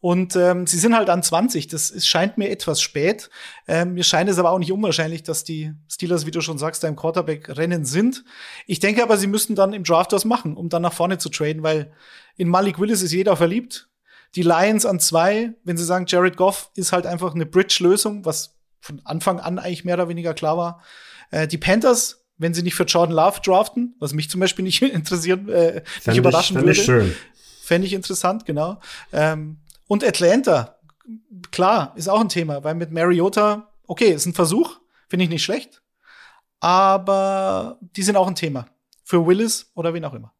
[0.00, 1.66] Und ähm, sie sind halt an 20.
[1.68, 3.28] Das ist, scheint mir etwas spät.
[3.68, 6.82] Ähm, mir scheint es aber auch nicht unwahrscheinlich, dass die Steelers, wie du schon sagst,
[6.82, 8.24] da im Quarterback-Rennen sind.
[8.66, 11.28] Ich denke aber, sie müssten dann im Draft was machen, um dann nach vorne zu
[11.28, 11.92] traden, weil
[12.36, 13.90] in Malik Willis ist jeder verliebt.
[14.36, 18.56] Die Lions an zwei, wenn sie sagen, Jared Goff ist halt einfach eine Bridge-Lösung, was
[18.80, 20.82] von Anfang an eigentlich mehr oder weniger klar war.
[21.30, 24.80] Äh, die Panthers, wenn sie nicht für Jordan Love draften, was mich zum Beispiel nicht
[24.82, 26.72] interessieren, äh, nicht überraschen ich, würde.
[26.72, 27.14] Ich schön.
[27.62, 28.80] Fände ich interessant, genau.
[29.12, 29.58] Ähm,
[29.90, 30.78] und Atlanta,
[31.50, 35.42] klar, ist auch ein Thema, weil mit Mariota, okay, ist ein Versuch, finde ich nicht
[35.42, 35.82] schlecht,
[36.60, 38.66] aber die sind auch ein Thema.
[39.02, 40.32] Für Willis oder wen auch immer.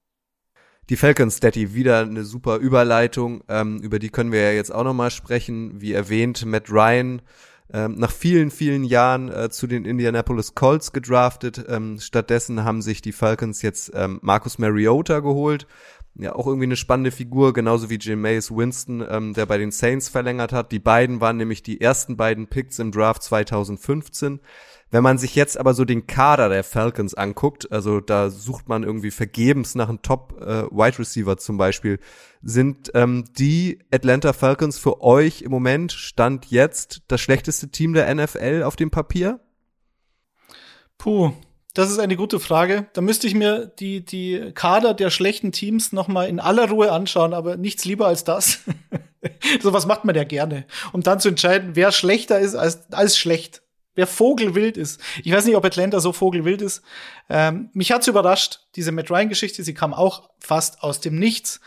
[0.88, 3.42] Die Falcons, Daddy, wieder eine super Überleitung.
[3.48, 5.80] Ähm, über die können wir ja jetzt auch noch mal sprechen.
[5.80, 7.20] Wie erwähnt, Matt Ryan
[7.72, 11.64] ähm, nach vielen, vielen Jahren äh, zu den Indianapolis Colts gedraftet.
[11.68, 15.66] Ähm, stattdessen haben sich die Falcons jetzt ähm, Marcus Mariota geholt.
[16.14, 20.08] Ja, auch irgendwie eine spannende Figur, genauso wie Jameis Winston, ähm, der bei den Saints
[20.08, 20.72] verlängert hat.
[20.72, 24.40] Die beiden waren nämlich die ersten beiden Picks im Draft 2015.
[24.90, 28.82] Wenn man sich jetzt aber so den Kader der Falcons anguckt, also da sucht man
[28.82, 32.00] irgendwie vergebens nach einem Top äh, Receiver zum Beispiel,
[32.42, 38.12] sind ähm, die Atlanta Falcons für euch im Moment stand jetzt das schlechteste Team der
[38.12, 39.38] NFL auf dem Papier?
[40.98, 41.32] Puh,
[41.74, 42.88] das ist eine gute Frage.
[42.92, 46.92] Da müsste ich mir die, die Kader der schlechten Teams noch mal in aller Ruhe
[46.92, 48.60] anschauen, aber nichts lieber als das.
[49.62, 53.18] so was macht man ja gerne, um dann zu entscheiden, wer schlechter ist als, als
[53.18, 53.62] schlecht
[53.94, 55.00] wer vogelwild ist.
[55.24, 56.82] Ich weiß nicht, ob Atlanta so vogelwild ist.
[57.28, 59.62] Ähm, mich hat's überrascht, diese Matt Ryan-Geschichte.
[59.62, 61.60] Sie kam auch fast aus dem Nichts.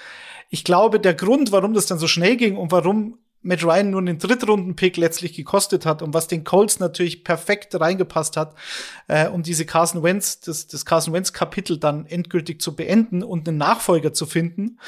[0.50, 4.02] Ich glaube, der Grund, warum das dann so schnell ging und warum Matt Ryan nur
[4.02, 8.56] einen Drittrunden-Pick letztlich gekostet hat und was den Colts natürlich perfekt reingepasst hat,
[9.08, 13.58] äh, um diese Carson Wentz, das, das Carson Wentz-Kapitel dann endgültig zu beenden und einen
[13.58, 14.80] Nachfolger zu finden,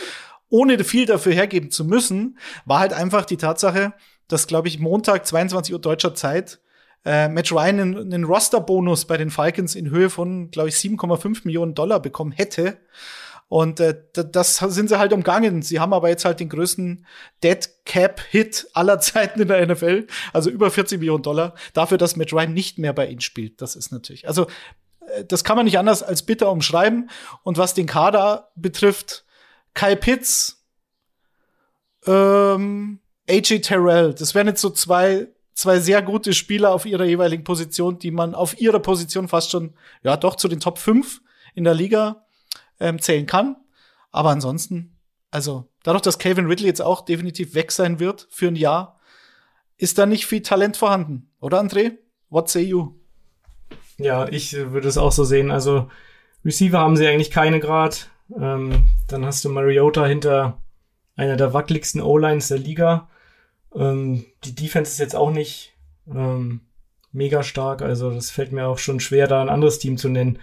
[0.49, 3.93] ohne viel dafür hergeben zu müssen, war halt einfach die Tatsache,
[4.27, 6.59] dass, glaube ich, Montag, 22 Uhr deutscher Zeit,
[7.05, 11.41] äh, Matt Ryan einen, einen Roster-Bonus bei den Falcons in Höhe von, glaube ich, 7,5
[11.43, 12.77] Millionen Dollar bekommen hätte.
[13.47, 15.61] Und äh, das sind sie halt umgangen.
[15.61, 17.05] Sie haben aber jetzt halt den größten
[17.43, 22.15] Dead Cap Hit aller Zeiten in der NFL, also über 40 Millionen Dollar, dafür, dass
[22.15, 23.61] Matt Ryan nicht mehr bei ihnen spielt.
[23.61, 24.47] Das ist natürlich, also
[25.07, 27.09] äh, das kann man nicht anders als bitter umschreiben.
[27.43, 29.25] Und was den Kader betrifft,
[29.73, 30.65] Kyle Pitts,
[32.07, 37.45] ähm, AJ Terrell, das wären jetzt so zwei zwei sehr gute Spieler auf ihrer jeweiligen
[37.45, 41.21] Position, die man auf ihrer Position fast schon, ja, doch zu den Top 5
[41.55, 42.24] in der Liga
[42.79, 43.55] ähm, zählen kann.
[44.11, 44.97] Aber ansonsten,
[45.31, 48.99] also dadurch, dass Calvin Ridley jetzt auch definitiv weg sein wird für ein Jahr,
[49.77, 51.97] ist da nicht viel Talent vorhanden, oder André?
[52.29, 52.95] What say you?
[53.97, 55.51] Ja, ich würde es auch so sehen.
[55.51, 55.89] Also
[56.43, 58.09] Receiver haben sie eigentlich keine Grad.
[58.39, 60.61] Ähm, dann hast du Mariota hinter
[61.15, 63.09] einer der wackeligsten O-Lines der Liga.
[63.73, 65.73] Ähm, die Defense ist jetzt auch nicht
[66.07, 66.61] ähm,
[67.11, 70.39] mega stark, also das fällt mir auch schon schwer, da ein anderes Team zu nennen.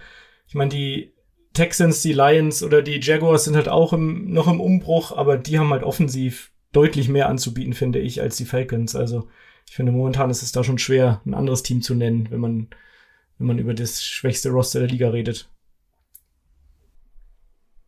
[0.47, 1.13] Ich meine, die
[1.53, 5.59] Texans, die Lions oder die Jaguars sind halt auch im, noch im Umbruch, aber die
[5.59, 8.95] haben halt offensiv deutlich mehr anzubieten, finde ich, als die Falcons.
[8.95, 9.27] Also
[9.69, 12.67] ich finde, momentan ist es da schon schwer, ein anderes Team zu nennen, wenn man,
[13.37, 15.47] wenn man über das schwächste Roster der Liga redet.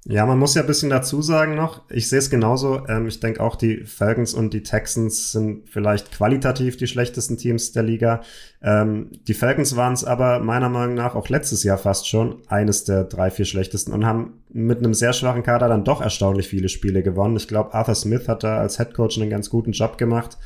[0.07, 2.87] Ja, man muss ja ein bisschen dazu sagen noch, ich sehe es genauso.
[2.87, 7.71] Ähm, ich denke auch, die Falcons und die Texans sind vielleicht qualitativ die schlechtesten Teams
[7.71, 8.21] der Liga.
[8.61, 12.83] Ähm, die Falcons waren es aber meiner Meinung nach auch letztes Jahr fast schon eines
[12.83, 16.69] der drei, vier schlechtesten und haben mit einem sehr schwachen Kader dann doch erstaunlich viele
[16.69, 17.37] Spiele gewonnen.
[17.37, 20.37] Ich glaube, Arthur Smith hat da als Head Coach einen ganz guten Job gemacht.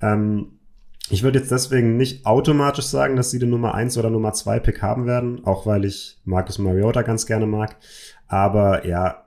[0.00, 0.60] Ähm,
[1.10, 4.58] ich würde jetzt deswegen nicht automatisch sagen, dass sie den Nummer eins oder Nummer zwei
[4.58, 7.76] Pick haben werden, auch weil ich Marcus Mariota ganz gerne mag.
[8.26, 9.24] Aber ja,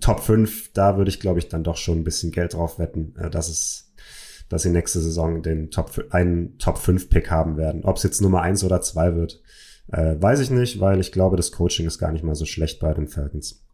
[0.00, 3.14] Top 5, da würde ich, glaube ich, dann doch schon ein bisschen Geld drauf wetten,
[3.16, 3.92] äh, dass es,
[4.48, 7.84] dass sie nächste Saison den Top, einen Top 5 Pick haben werden.
[7.84, 9.40] Ob es jetzt Nummer 1 oder 2 wird,
[9.92, 12.80] äh, weiß ich nicht, weil ich glaube, das Coaching ist gar nicht mal so schlecht
[12.80, 13.64] bei den Falcons.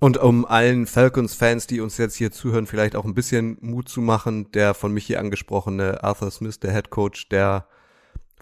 [0.00, 4.00] Und um allen Falcons-Fans, die uns jetzt hier zuhören, vielleicht auch ein bisschen Mut zu
[4.00, 7.66] machen, der von mich hier angesprochene Arthur Smith, der Head Coach, der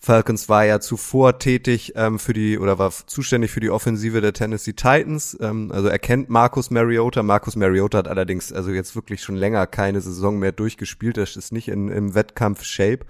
[0.05, 4.33] Falcons war ja zuvor tätig ähm, für die oder war zuständig für die Offensive der
[4.33, 5.39] Tennessee Titans.
[5.41, 7.23] Ähm, also er kennt Marcus Mariota.
[7.23, 11.19] Marcus Mariota hat allerdings also jetzt wirklich schon länger keine Saison mehr durchgespielt.
[11.19, 13.07] Das ist nicht in, im Wettkampf-Shape.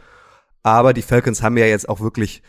[0.63, 2.43] Aber die Falcons haben ja jetzt auch wirklich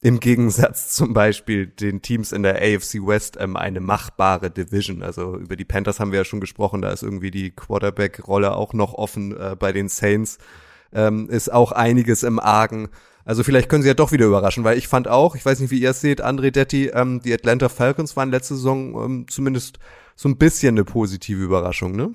[0.00, 5.02] im Gegensatz zum Beispiel den Teams in der AFC West ähm, eine machbare Division.
[5.02, 6.80] Also über die Panthers haben wir ja schon gesprochen.
[6.80, 10.38] Da ist irgendwie die Quarterback-Rolle auch noch offen äh, bei den Saints.
[10.90, 12.88] Ähm, ist auch einiges im Argen.
[13.30, 15.70] Also vielleicht können sie ja doch wieder überraschen, weil ich fand auch, ich weiß nicht,
[15.70, 19.78] wie ihr es seht, André Detti, ähm, die Atlanta Falcons waren letzte Saison ähm, zumindest
[20.16, 22.12] so ein bisschen eine positive Überraschung, ne?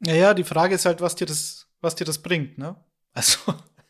[0.00, 2.74] Naja, die Frage ist halt, was dir das, was dir das bringt, ne?
[3.12, 3.38] Also,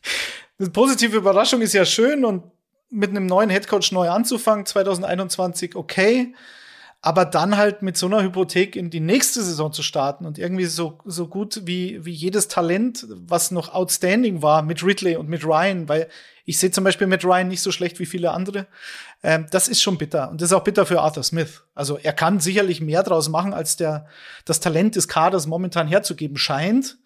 [0.59, 2.43] eine positive Überraschung ist ja schön und
[2.91, 6.35] mit einem neuen Headcoach neu anzufangen, 2021, okay
[7.03, 10.65] aber dann halt mit so einer Hypothek in die nächste Saison zu starten und irgendwie
[10.65, 15.43] so, so gut wie, wie jedes Talent, was noch outstanding war mit Ridley und mit
[15.43, 16.09] Ryan, weil
[16.45, 18.67] ich sehe zum Beispiel mit Ryan nicht so schlecht wie viele andere.
[19.23, 20.29] Ähm, das ist schon bitter.
[20.29, 21.63] Und das ist auch bitter für Arthur Smith.
[21.73, 24.05] Also er kann sicherlich mehr draus machen, als der,
[24.45, 26.97] das Talent des Kaders momentan herzugeben scheint.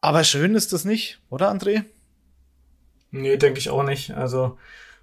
[0.00, 1.84] Aber schön ist das nicht, oder André?
[3.10, 4.10] Nee, denke ich auch nicht.
[4.12, 4.58] Also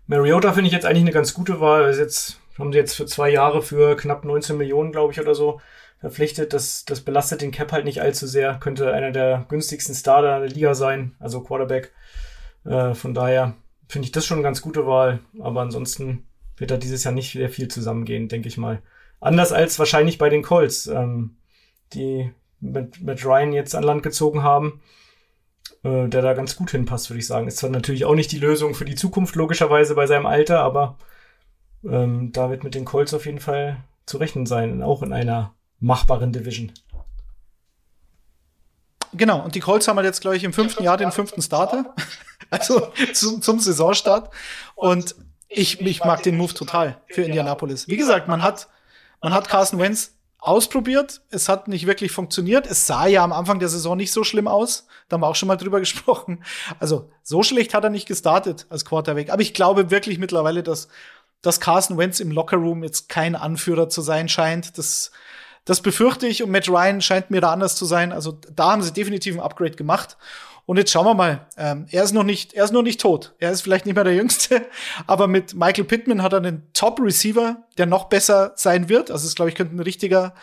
[0.07, 1.89] Mariota finde ich jetzt eigentlich eine ganz gute Wahl.
[1.89, 5.35] Ist jetzt haben sie jetzt für zwei Jahre für knapp 19 Millionen, glaube ich, oder
[5.35, 5.61] so
[5.99, 6.53] verpflichtet.
[6.53, 8.55] Das, das belastet den Cap halt nicht allzu sehr.
[8.55, 11.93] Könnte einer der günstigsten Starter der Liga sein, also Quarterback.
[12.65, 13.55] Äh, von daher
[13.87, 15.19] finde ich das schon eine ganz gute Wahl.
[15.39, 18.81] Aber ansonsten wird da dieses Jahr nicht sehr viel zusammengehen, denke ich mal.
[19.19, 21.37] Anders als wahrscheinlich bei den Colts, ähm,
[21.93, 24.81] die mit, mit Ryan jetzt an Land gezogen haben,
[25.83, 27.47] äh, der da ganz gut hinpasst, würde ich sagen.
[27.47, 30.97] Ist zwar natürlich auch nicht die Lösung für die Zukunft, logischerweise bei seinem Alter, aber
[31.89, 35.53] ähm, da wird mit den Colts auf jeden Fall zu rechnen sein, auch in einer
[35.79, 36.71] machbaren Division.
[39.13, 41.93] Genau, und die Colts haben halt jetzt, glaube ich, im fünften Jahr den fünften Starter.
[42.49, 44.31] also zum, zum Saisonstart.
[44.75, 45.15] Und
[45.47, 47.87] ich, ich mag den Move total für Indianapolis.
[47.87, 48.67] Wie gesagt, man hat,
[49.21, 51.21] man hat Carson Wentz ausprobiert.
[51.29, 52.67] Es hat nicht wirklich funktioniert.
[52.67, 54.85] Es sah ja am Anfang der Saison nicht so schlimm aus.
[55.07, 56.43] Da haben wir auch schon mal drüber gesprochen.
[56.79, 59.31] Also so schlecht hat er nicht gestartet als Quarterback.
[59.31, 60.89] Aber ich glaube wirklich mittlerweile, dass
[61.41, 64.77] dass Carson Wentz im Lockerroom jetzt kein Anführer zu sein scheint.
[64.77, 65.11] Das,
[65.63, 68.11] das befürchte ich und Matt Ryan scheint mir da anders zu sein.
[68.11, 70.17] Also da haben sie definitiv ein Upgrade gemacht.
[70.65, 71.45] Und jetzt schauen wir mal.
[71.57, 73.35] Ähm, er ist noch nicht, er ist noch nicht tot.
[73.39, 74.65] Er ist vielleicht nicht mehr der Jüngste,
[75.07, 79.11] aber mit Michael Pittman hat er einen Top-Receiver, der noch besser sein wird.
[79.11, 80.33] Also es glaube ich könnte ein richtiger,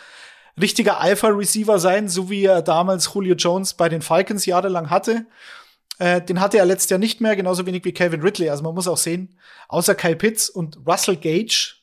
[0.59, 5.25] richtiger Alpha-Receiver sein, so wie er damals Julio Jones bei den Falcons jahrelang hatte.
[5.99, 8.49] Äh, den hatte er letztes Jahr nicht mehr, genauso wenig wie Kevin Ridley.
[8.49, 11.75] Also man muss auch sehen, außer Kyle Pitts und Russell Gage,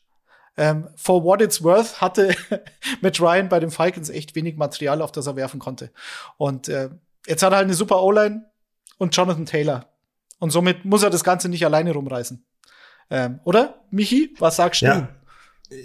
[0.57, 2.35] ähm, for what it's worth, hatte
[3.01, 5.91] Matt Ryan bei den Falcons echt wenig Material, auf das er werfen konnte.
[6.37, 6.91] Und äh,
[7.27, 8.45] jetzt hat er halt eine super O-Line
[8.99, 9.87] und Jonathan Taylor.
[10.39, 12.45] Und somit muss er das Ganze nicht alleine rumreißen.
[13.11, 14.87] Ähm, oder, Michi, was sagst du?
[14.87, 15.09] Ja.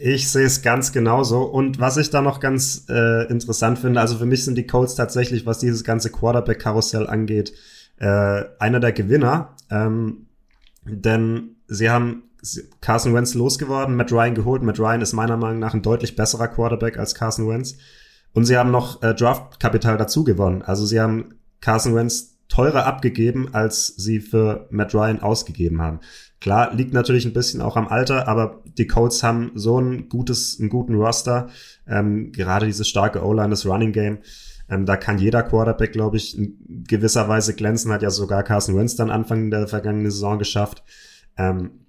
[0.01, 1.43] Ich sehe es ganz genauso.
[1.43, 4.95] Und was ich da noch ganz äh, interessant finde, also für mich sind die Colts
[4.95, 7.53] tatsächlich, was dieses ganze Quarterback-Karussell angeht,
[7.97, 10.27] äh, einer der Gewinner, ähm,
[10.83, 12.23] denn sie haben
[12.81, 14.61] Carson Wentz losgeworden, Matt Ryan geholt.
[14.61, 17.77] Matt Ryan ist meiner Meinung nach ein deutlich besserer Quarterback als Carson Wentz.
[18.33, 20.61] Und sie haben noch äh, Draftkapital dazu gewonnen.
[20.61, 25.99] Also sie haben Carson Wentz teurer abgegeben, als sie für Matt Ryan ausgegeben haben.
[26.41, 30.59] Klar, liegt natürlich ein bisschen auch am Alter, aber die Colts haben so ein gutes,
[30.59, 31.47] einen guten Roster.
[31.87, 34.19] Ähm, gerade dieses starke O-Line, das Running Game.
[34.69, 37.91] Ähm, da kann jeder Quarterback, glaube ich, in gewisser Weise glänzen.
[37.91, 40.83] Hat ja sogar Carson Wentz dann Anfang der vergangenen Saison geschafft.
[41.37, 41.85] Ähm,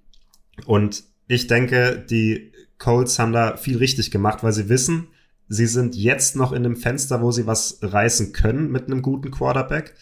[0.65, 5.07] und ich denke, die Colts haben da viel richtig gemacht, weil sie wissen,
[5.47, 9.31] sie sind jetzt noch in einem Fenster, wo sie was reißen können mit einem guten
[9.31, 9.95] Quarterback.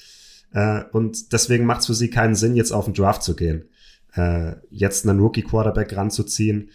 [0.51, 3.69] Äh, und deswegen macht es für sie keinen Sinn, jetzt auf den Draft zu gehen.
[4.13, 6.69] Äh, jetzt einen Rookie-Quarterback ranzuziehen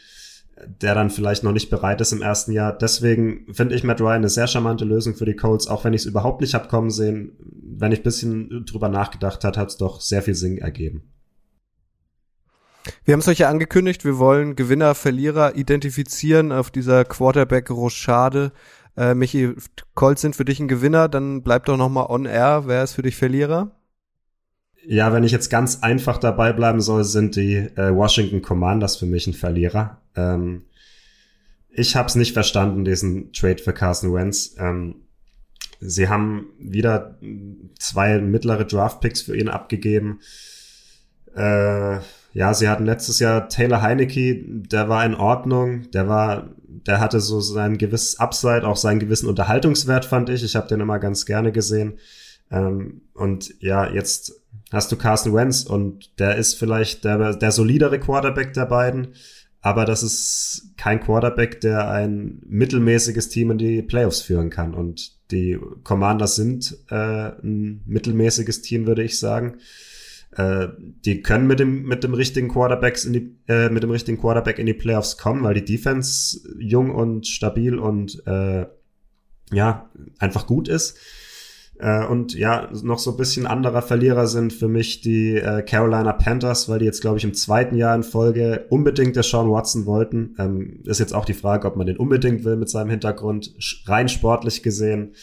[0.67, 2.77] der dann vielleicht noch nicht bereit ist im ersten Jahr.
[2.77, 6.03] Deswegen finde ich Matt Ryan eine sehr charmante Lösung für die Colts, auch wenn ich
[6.03, 7.33] es überhaupt nicht hab kommen sehen.
[7.63, 11.03] Wenn ich bisschen drüber nachgedacht hat, hat es doch sehr viel Sinn ergeben.
[13.05, 18.53] Wir haben es euch ja angekündigt, wir wollen Gewinner, Verlierer identifizieren auf dieser Quarterback-Rochade.
[18.97, 19.55] Äh, Michi,
[19.95, 22.63] Colts sind für dich ein Gewinner, dann bleib doch noch mal on air.
[22.67, 23.80] Wer ist für dich Verlierer?
[24.87, 29.07] Ja, wenn ich jetzt ganz einfach dabei bleiben soll, sind die äh, Washington Commanders für
[29.07, 30.01] mich ein Verlierer.
[30.17, 30.63] Ähm,
[31.71, 34.57] ich habe es nicht verstanden, diesen Trade für Carson Wentz.
[34.59, 34.97] Ähm,
[35.81, 37.19] sie haben wieder
[37.79, 40.21] zwei mittlere Draft-Picks für ihn abgegeben.
[41.35, 41.99] Äh,
[42.33, 47.21] ja, sie hatten letztes Jahr Taylor Heineke, der war in Ordnung, der war, der hatte
[47.21, 50.45] so sein gewisses Upside, auch seinen gewissen Unterhaltungswert, fand ich.
[50.45, 51.99] Ich habe den immer ganz gerne gesehen.
[52.51, 54.41] Ähm, und ja, jetzt
[54.71, 59.15] hast du Carson Wentz und der ist vielleicht der, der solidere Quarterback der beiden,
[59.63, 64.75] aber das ist kein Quarterback, der ein mittelmäßiges Team in die Playoffs führen kann.
[64.75, 66.95] Und die Commanders sind äh,
[67.43, 69.59] ein mittelmäßiges Team, würde ich sagen.
[70.33, 74.19] Äh, die können mit dem mit dem richtigen Quarterbacks in die äh, mit dem richtigen
[74.19, 78.67] Quarterback in die Playoffs kommen, weil die Defense jung und stabil und äh,
[79.53, 80.97] ja einfach gut ist.
[81.81, 86.13] Äh, und ja, noch so ein bisschen anderer Verlierer sind für mich die äh, Carolina
[86.13, 89.87] Panthers, weil die jetzt, glaube ich, im zweiten Jahr in Folge unbedingt der Sean Watson
[89.87, 90.35] wollten.
[90.39, 93.55] Ähm, ist jetzt auch die Frage, ob man den unbedingt will mit seinem Hintergrund.
[93.87, 95.15] Rein sportlich gesehen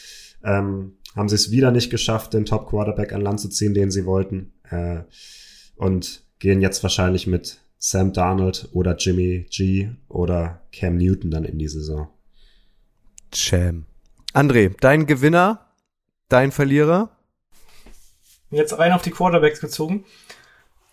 [0.42, 3.92] ähm, haben sie es wieder nicht geschafft, den Top Quarterback an Land zu ziehen, den
[3.92, 4.52] sie wollten.
[4.68, 5.02] Äh,
[5.76, 11.58] und gehen jetzt wahrscheinlich mit Sam Darnold oder Jimmy G oder Cam Newton dann in
[11.58, 12.08] die Saison.
[13.30, 13.84] Cham.
[14.34, 15.67] André, dein Gewinner
[16.28, 17.10] Dein Verlierer?
[18.50, 20.04] Jetzt rein auf die Quarterbacks gezogen.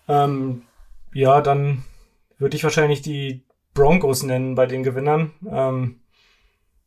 [0.08, 0.62] Ähm,
[1.12, 1.84] ja, dann
[2.38, 3.44] würde ich wahrscheinlich die
[3.74, 5.32] Broncos nennen bei den Gewinnern.
[5.50, 6.00] Ähm,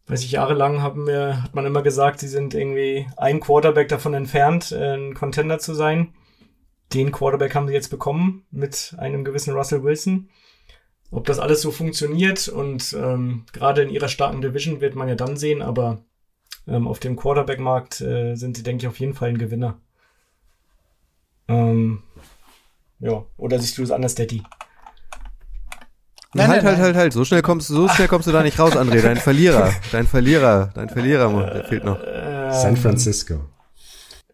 [0.07, 4.13] weiß ich, jahrelang haben wir, hat man immer gesagt, sie sind irgendwie ein Quarterback davon
[4.15, 6.13] entfernt, äh, ein Contender zu sein.
[6.93, 10.29] Den Quarterback haben sie jetzt bekommen mit einem gewissen Russell Wilson.
[11.11, 15.15] Ob das alles so funktioniert und ähm, gerade in ihrer starken Division wird man ja
[15.15, 16.03] dann sehen, aber
[16.69, 19.79] ähm, auf dem Quarterback-Markt äh, sind sie, denke ich, auf jeden Fall ein Gewinner.
[21.47, 22.03] Ähm,
[22.99, 24.43] ja, oder siehst du es anders, Daddy?
[26.33, 27.13] Nein, halt, nein, halt, halt, halt.
[27.13, 29.01] So schnell kommst, so schnell kommst du da nicht raus, André.
[29.01, 31.99] Dein Verlierer, dein Verlierer, dein Verlierer, der fehlt noch.
[32.05, 33.45] Ähm, San Francisco.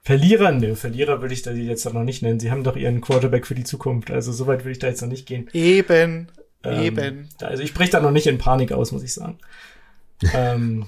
[0.02, 2.40] Verlierer, ne, Verlierer würde ich da jetzt noch nicht nennen.
[2.40, 4.12] Sie haben doch ihren Quarterback für die Zukunft.
[4.12, 5.50] Also so weit würde ich da jetzt noch nicht gehen.
[5.54, 6.28] Eben,
[6.64, 7.30] ähm, eben.
[7.42, 9.40] Also ich breche da noch nicht in Panik aus, muss ich sagen.
[10.34, 10.86] ähm,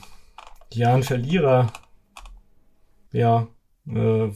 [0.73, 1.71] ja, ein Verlierer.
[3.11, 3.47] Ja,
[3.87, 4.31] äh,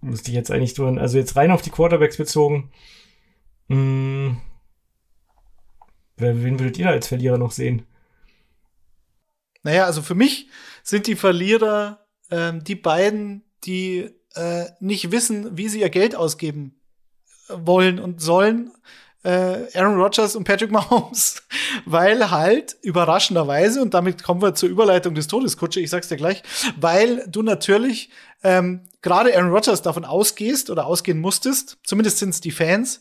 [0.00, 0.98] müsste ich jetzt eigentlich tun.
[0.98, 2.70] Also jetzt rein auf die Quarterbacks bezogen.
[3.68, 4.40] Mh, hm,
[6.16, 7.86] wen würdet ihr da als Verlierer noch sehen?
[9.62, 10.48] Naja, also für mich
[10.82, 16.80] sind die Verlierer ähm, die beiden, die äh, nicht wissen, wie sie ihr Geld ausgeben
[17.48, 18.72] wollen und sollen
[19.22, 21.42] äh, Aaron Rodgers und Patrick Mahomes,
[21.84, 26.42] weil halt überraschenderweise, und damit kommen wir zur Überleitung des Todeskutsche, ich sag's dir gleich,
[26.78, 28.10] weil du natürlich
[28.42, 33.00] ähm, gerade Aaron Rodgers davon ausgehst oder ausgehen musstest, zumindest sind's die Fans,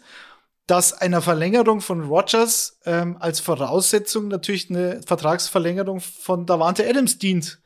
[0.68, 7.60] dass einer Verlängerung von Rodgers ähm, als Voraussetzung natürlich eine Vertragsverlängerung von Davante Adams dient.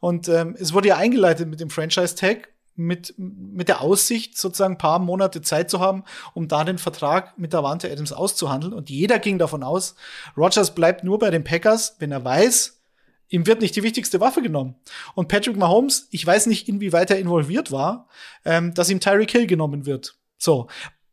[0.00, 2.48] Und ähm, es wurde ja eingeleitet mit dem Franchise-Tag
[2.80, 7.38] mit, mit der Aussicht, sozusagen ein paar Monate Zeit zu haben, um da den Vertrag
[7.38, 8.72] mit Davante Adams auszuhandeln.
[8.72, 9.94] Und jeder ging davon aus,
[10.36, 12.80] Rogers bleibt nur bei den Packers, wenn er weiß,
[13.28, 14.76] ihm wird nicht die wichtigste Waffe genommen.
[15.14, 18.08] Und Patrick Mahomes, ich weiß nicht, inwieweit er involviert war,
[18.44, 20.16] ähm, dass ihm Tyreek Hill genommen wird.
[20.38, 20.68] So.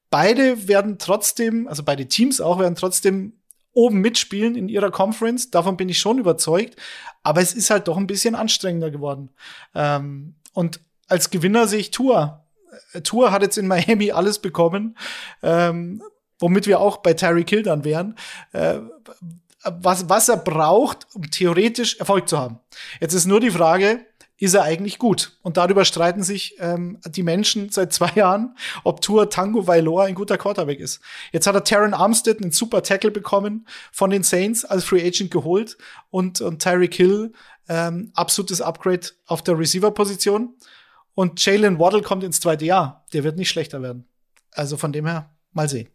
[0.09, 3.33] Beide werden trotzdem, also beide Teams auch, werden trotzdem
[3.73, 5.51] oben mitspielen in ihrer Conference.
[5.51, 6.77] Davon bin ich schon überzeugt.
[7.23, 9.29] Aber es ist halt doch ein bisschen anstrengender geworden.
[9.75, 12.45] Ähm, und als Gewinner sehe ich Tour.
[12.93, 14.97] Äh, Tour hat jetzt in Miami alles bekommen,
[15.41, 16.01] ähm,
[16.39, 18.15] womit wir auch bei Terry Kill dann wären.
[18.51, 18.79] Äh,
[19.63, 22.59] was, was er braucht, um theoretisch Erfolg zu haben.
[23.01, 24.05] Jetzt ist nur die Frage,
[24.39, 25.37] ist er eigentlich gut?
[25.41, 30.15] Und darüber streiten sich ähm, die Menschen seit zwei Jahren, ob Tour Tango Vailoa ein
[30.15, 31.01] guter Quarterback ist.
[31.31, 35.31] Jetzt hat er Taron Armstead einen super Tackle bekommen von den Saints als Free Agent
[35.31, 35.77] geholt
[36.11, 37.33] und, und Tyreek Hill
[37.67, 40.55] ähm, absolutes Upgrade auf der Receiver-Position.
[41.17, 43.03] Und Jalen Waddle kommt ins zweite Jahr.
[43.11, 44.07] Der wird nicht schlechter werden.
[44.51, 45.87] Also von dem her, mal sehen.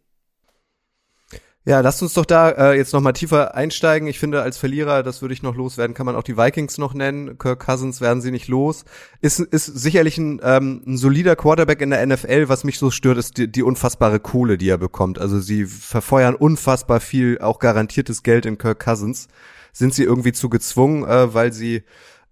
[1.64, 4.08] Ja, lasst uns doch da äh, jetzt noch mal tiefer einsteigen.
[4.08, 6.92] Ich finde, als Verlierer, das würde ich noch loswerden, kann man auch die Vikings noch
[6.92, 7.38] nennen.
[7.38, 8.84] Kirk Cousins werden sie nicht los.
[9.20, 12.48] Ist, ist sicherlich ein, ähm, ein solider Quarterback in der NFL.
[12.48, 15.20] Was mich so stört, ist die, die unfassbare Kohle, die er bekommt.
[15.20, 19.28] Also sie verfeuern unfassbar viel, auch garantiertes Geld in Kirk Cousins.
[19.72, 21.84] Sind sie irgendwie zu gezwungen, äh, weil sie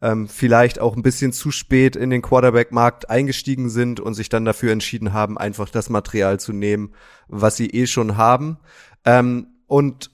[0.03, 4.45] ähm, vielleicht auch ein bisschen zu spät in den Quarterback-Markt eingestiegen sind und sich dann
[4.45, 6.93] dafür entschieden haben, einfach das Material zu nehmen,
[7.29, 8.59] was sie eh schon haben.
[9.05, 10.11] Ähm, und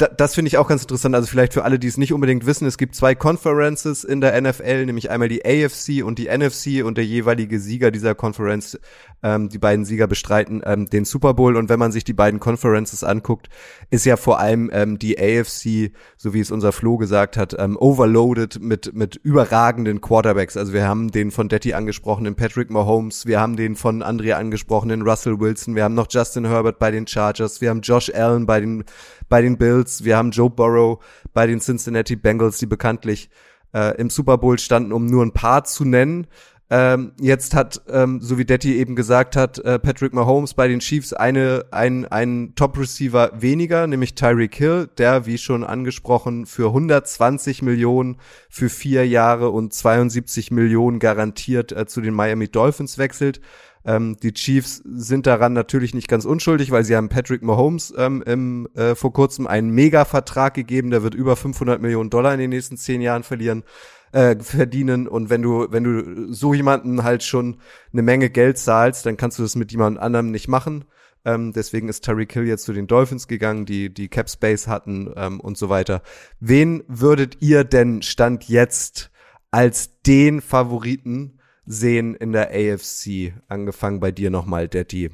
[0.00, 1.14] da, das finde ich auch ganz interessant.
[1.14, 4.40] Also vielleicht für alle, die es nicht unbedingt wissen, es gibt zwei Conferences in der
[4.40, 8.78] NFL, nämlich einmal die AFC und die NFC und der jeweilige Sieger dieser Conference,
[9.22, 11.56] ähm, die beiden Sieger bestreiten ähm, den Super Bowl.
[11.56, 13.50] Und wenn man sich die beiden Conferences anguckt,
[13.90, 17.76] ist ja vor allem ähm, die AFC, so wie es unser Flo gesagt hat, ähm,
[17.76, 20.56] overloaded mit mit überragenden Quarterbacks.
[20.56, 25.02] Also wir haben den von Detti angesprochenen Patrick Mahomes, wir haben den von Andrea angesprochenen
[25.02, 28.60] Russell Wilson, wir haben noch Justin Herbert bei den Chargers, wir haben Josh Allen bei
[28.60, 28.84] den
[29.28, 33.30] bei den Bills, wir haben Joe Burrow bei den Cincinnati Bengals, die bekanntlich
[33.74, 36.26] äh, im Super Bowl standen, um nur ein paar zu nennen.
[36.72, 40.78] Ähm, jetzt hat, ähm, so wie Detti eben gesagt hat, äh, Patrick Mahomes bei den
[40.78, 47.62] Chiefs eine, ein, ein Top-Receiver weniger, nämlich Tyreek Hill, der, wie schon angesprochen, für 120
[47.62, 48.18] Millionen
[48.48, 53.40] für vier Jahre und 72 Millionen garantiert äh, zu den Miami Dolphins wechselt.
[53.84, 58.22] Ähm, die Chiefs sind daran natürlich nicht ganz unschuldig, weil sie haben Patrick Mahomes ähm,
[58.26, 62.50] im, äh, vor kurzem einen Mega-Vertrag gegeben, der wird über 500 Millionen Dollar in den
[62.50, 63.64] nächsten zehn Jahren verlieren
[64.12, 67.58] äh, verdienen und wenn du wenn du so jemanden halt schon
[67.92, 70.84] eine Menge Geld zahlst, dann kannst du das mit jemand anderem nicht machen.
[71.24, 75.12] Ähm, deswegen ist Tyreek Hill jetzt zu den Dolphins gegangen, die die Cap Space hatten
[75.16, 76.02] ähm, und so weiter.
[76.40, 79.10] Wen würdet ihr denn stand jetzt
[79.50, 81.39] als den Favoriten
[81.70, 83.32] sehen in der AFC?
[83.48, 85.10] Angefangen bei dir nochmal, Detti.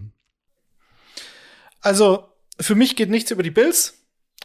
[1.80, 2.28] Also,
[2.58, 3.94] für mich geht nichts über die Bills.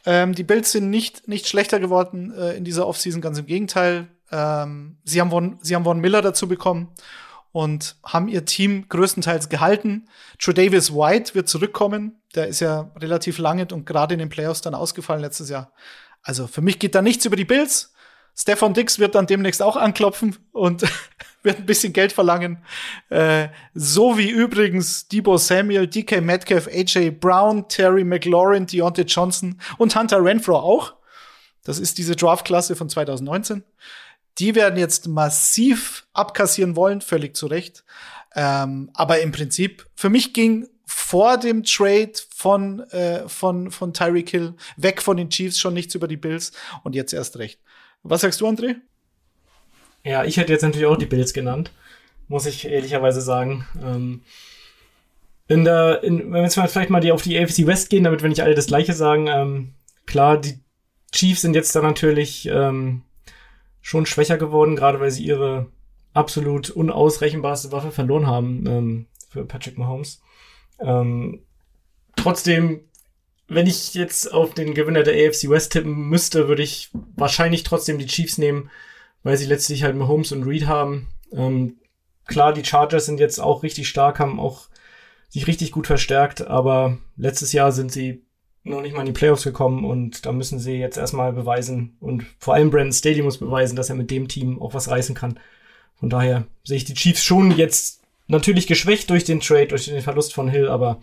[0.06, 4.08] Ähm, die Bills sind nicht, nicht schlechter geworden äh, in dieser Offseason, ganz im Gegenteil.
[4.32, 6.94] Ähm, sie, haben Von, sie haben Von Miller dazu bekommen
[7.52, 10.08] und haben ihr Team größtenteils gehalten.
[10.40, 12.22] True Davis White wird zurückkommen.
[12.36, 15.72] Der ist ja relativ lange und gerade in den Playoffs dann ausgefallen letztes Jahr.
[16.24, 17.91] Also für mich geht da nichts über die Bills.
[18.36, 20.84] Stefan Dix wird dann demnächst auch anklopfen und
[21.44, 22.64] wird ein bisschen Geld verlangen.
[23.10, 29.96] Äh, so wie übrigens Debo Samuel, DK Metcalf, AJ Brown, Terry McLaurin, Deontay Johnson und
[29.96, 30.94] Hunter Renfro auch.
[31.64, 33.64] Das ist diese Draft-Klasse von 2019.
[34.40, 37.84] Die werden jetzt massiv abkassieren wollen, völlig zu Recht.
[38.34, 44.30] Ähm, aber im Prinzip, für mich ging vor dem Trade von, äh, von, von Tyreek
[44.30, 46.52] Hill weg von den Chiefs schon nichts über die Bills
[46.84, 47.60] und jetzt erst recht.
[48.04, 48.76] Was sagst du, André?
[50.04, 51.72] Ja, ich hätte jetzt natürlich auch die Bills genannt,
[52.28, 53.68] muss ich ehrlicherweise sagen.
[53.82, 54.22] Ähm,
[55.48, 58.04] in der, in, wenn wir jetzt mal vielleicht mal die auf die AFC West gehen,
[58.04, 59.74] damit wir nicht alle das Gleiche sagen, ähm,
[60.06, 60.60] klar, die
[61.12, 63.04] Chiefs sind jetzt da natürlich ähm,
[63.82, 65.68] schon schwächer geworden, gerade weil sie ihre
[66.14, 70.22] absolut unausrechenbarste Waffe verloren haben ähm, für Patrick Mahomes.
[70.80, 71.42] Ähm,
[72.16, 72.82] trotzdem,
[73.54, 78.00] wenn ich jetzt auf den Gewinner der AFC West tippen müsste, würde ich wahrscheinlich trotzdem
[78.00, 78.70] die Chiefs nehmen,
[79.24, 81.10] weil sie letztlich halt Mahomes und Reed haben.
[81.34, 81.76] Ähm,
[82.28, 84.70] klar, die Chargers sind jetzt auch richtig stark, haben auch
[85.28, 88.24] sich richtig gut verstärkt, aber letztes Jahr sind sie
[88.64, 92.26] noch nicht mal in die Playoffs gekommen und da müssen sie jetzt erstmal beweisen und
[92.40, 95.40] vor allem Brandon Staley muss beweisen, dass er mit dem Team auch was reißen kann.
[96.00, 100.02] Von daher sehe ich die Chiefs schon jetzt natürlich geschwächt durch den Trade, durch den
[100.02, 101.02] Verlust von Hill, aber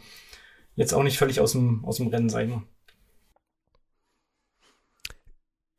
[0.78, 2.62] jetzt auch nicht völlig aus dem, aus dem Rennen, mal.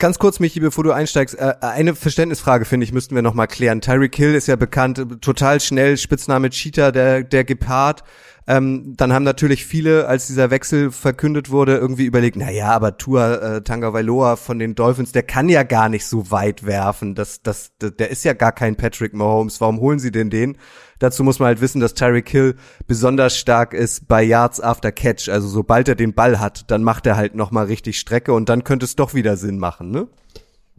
[0.02, 3.48] Ganz kurz, Michi, bevor du einsteigst, äh, eine Verständnisfrage, finde ich, müssten wir noch mal
[3.48, 3.82] klären.
[3.82, 8.04] Tyreek Hill ist ja bekannt, total schnell, Spitzname Cheetah, der, der Gepard.
[8.48, 12.98] Ähm, dann haben natürlich viele, als dieser Wechsel verkündet wurde, irgendwie überlegt, na ja, aber
[12.98, 17.14] Tua äh, Tagovailoa von den Dolphins, der kann ja gar nicht so weit werfen.
[17.14, 19.62] Das, das, der ist ja gar kein Patrick Mahomes.
[19.62, 20.58] Warum holen sie denn den?
[21.00, 22.56] Dazu muss man halt wissen, dass Tyreek Hill
[22.88, 25.30] besonders stark ist bei Yards after Catch.
[25.30, 28.50] Also sobald er den Ball hat, dann macht er halt noch mal richtig Strecke und
[28.50, 30.08] dann könnte es doch wieder Sinn machen, ne?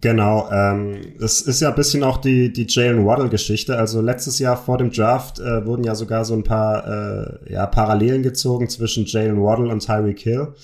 [0.03, 3.77] Genau, ähm, es ist ja ein bisschen auch die, die Jalen Waddle-Geschichte.
[3.77, 7.67] Also letztes Jahr vor dem Draft äh, wurden ja sogar so ein paar äh, ja,
[7.67, 10.55] Parallelen gezogen zwischen Jalen Waddle und Tyreek Hill.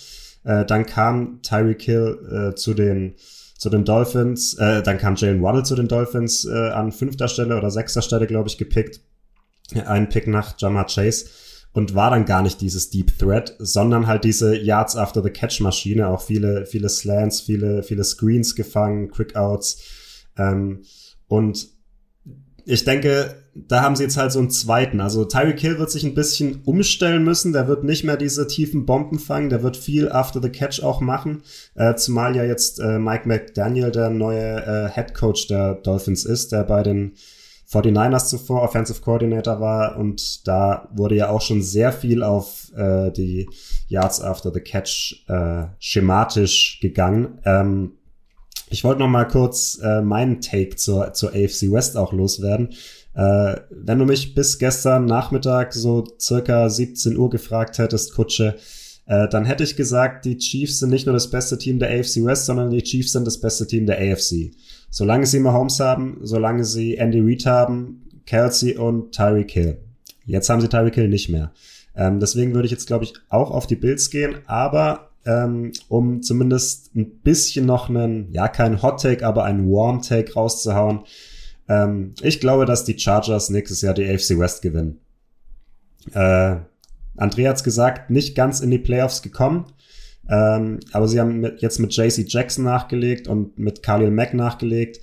[0.44, 3.14] Äh, dann kam Tyreek Hill äh, zu den
[3.59, 7.57] zu den Dolphins, äh, dann kam Jalen Waddle zu den Dolphins äh, an fünfter Stelle
[7.57, 9.00] oder sechster Stelle, glaube ich, gepickt.
[9.74, 11.26] Ein Pick nach Jamar Chase
[11.72, 15.60] und war dann gar nicht dieses Deep Threat, sondern halt diese Yards after the Catch
[15.60, 19.82] Maschine, auch viele, viele Slants, viele, viele Screens gefangen, Quickouts.
[20.38, 20.84] Ähm,
[21.28, 21.68] und
[22.64, 25.00] ich denke, da haben sie jetzt halt so einen zweiten.
[25.00, 27.52] Also Tyreek Hill wird sich ein bisschen umstellen müssen.
[27.52, 29.50] Der wird nicht mehr diese tiefen Bomben fangen.
[29.50, 31.42] Der wird viel after the catch auch machen.
[31.74, 36.52] Äh, zumal ja jetzt äh, Mike McDaniel der neue äh, Head Coach der Dolphins ist,
[36.52, 37.12] der bei den
[37.76, 43.10] 49ers zuvor Offensive Coordinator war und da wurde ja auch schon sehr viel auf äh,
[43.10, 43.48] die
[43.88, 47.38] Yards after the Catch äh, schematisch gegangen.
[47.44, 47.92] Ähm,
[48.68, 52.70] ich wollte noch mal kurz äh, meinen Take zur, zur AFC West auch loswerden.
[53.14, 58.56] Äh, wenn du mich bis gestern Nachmittag so circa 17 Uhr gefragt hättest, Kutsche,
[59.06, 62.24] äh, dann hätte ich gesagt, die Chiefs sind nicht nur das beste Team der AFC
[62.24, 64.50] West, sondern die Chiefs sind das beste Team der AFC.
[64.91, 69.78] Solange sie Mahomes haben, solange sie Andy Reid haben, Kelsey und Tyreek Hill.
[70.24, 71.53] Jetzt haben sie Tyreek Hill nicht mehr.
[71.95, 76.22] Ähm, deswegen würde ich jetzt, glaube ich, auch auf die Bills gehen, aber ähm, um
[76.22, 81.01] zumindest ein bisschen noch einen, ja, kein Hot Take, aber einen Warm Take rauszuhauen.
[81.68, 85.01] Ähm, ich glaube, dass die Chargers nächstes Jahr die AFC West gewinnen.
[86.12, 86.57] Äh,
[87.16, 89.66] Andrea hat's gesagt, nicht ganz in die Playoffs gekommen.
[90.28, 95.00] Ähm, aber sie haben mit, jetzt mit JC Jackson nachgelegt und mit Khalil Mack nachgelegt.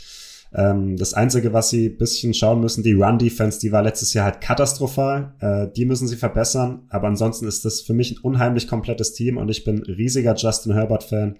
[0.55, 4.41] Ähm, das Einzige, was sie bisschen schauen müssen, die Run-Defense, die war letztes Jahr halt
[4.41, 5.33] katastrophal.
[5.39, 6.83] Äh, die müssen sie verbessern.
[6.89, 10.73] Aber ansonsten ist das für mich ein unheimlich komplettes Team und ich bin riesiger Justin
[10.73, 11.37] Herbert-Fan.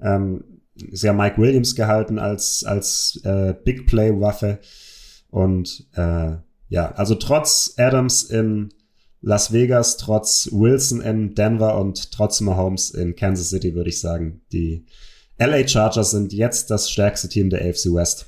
[0.00, 0.44] Ähm,
[0.92, 4.60] sie haben Mike Williams gehalten als, als äh, Big Play-Waffe.
[5.30, 6.36] Und äh,
[6.68, 8.68] ja, also trotz Adams in
[9.22, 14.42] Las Vegas, trotz Wilson in Denver und trotz Mahomes in Kansas City, würde ich sagen,
[14.52, 14.84] die
[15.38, 18.26] LA Chargers sind jetzt das stärkste Team der AFC West.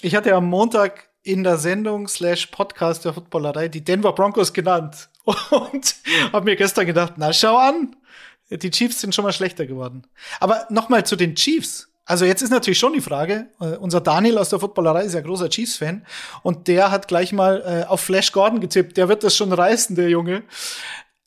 [0.00, 5.10] Ich hatte am Montag in der Sendung slash Podcast der Footballerei die Denver Broncos genannt
[5.50, 5.96] und
[6.32, 7.96] habe mir gestern gedacht, na schau an,
[8.50, 10.06] die Chiefs sind schon mal schlechter geworden.
[10.40, 11.89] Aber nochmal zu den Chiefs.
[12.10, 15.20] Also jetzt ist natürlich schon die Frage, äh, unser Daniel aus der Footballerei ist ja
[15.20, 16.04] großer Chiefs-Fan
[16.42, 18.96] und der hat gleich mal äh, auf Flash Gordon getippt.
[18.96, 20.42] Der wird das schon reißen, der Junge.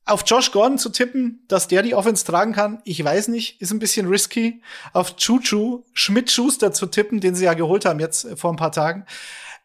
[0.03, 3.71] Auf Josh Gordon zu tippen, dass der die Offense tragen kann, ich weiß nicht, ist
[3.71, 4.61] ein bisschen risky.
[4.91, 8.73] Auf Chuchu Schmidt-Schuster zu tippen, den sie ja geholt haben jetzt äh, vor ein paar
[8.73, 9.05] Tagen,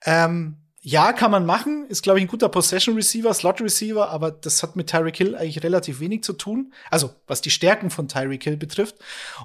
[0.05, 1.87] ähm, ja, kann man machen.
[1.89, 5.35] Ist, glaube ich, ein guter Possession Receiver, Slot Receiver, aber das hat mit Tyreek Hill
[5.35, 6.72] eigentlich relativ wenig zu tun.
[6.91, 8.97] Also, was die Stärken von Tyreek Hill betrifft.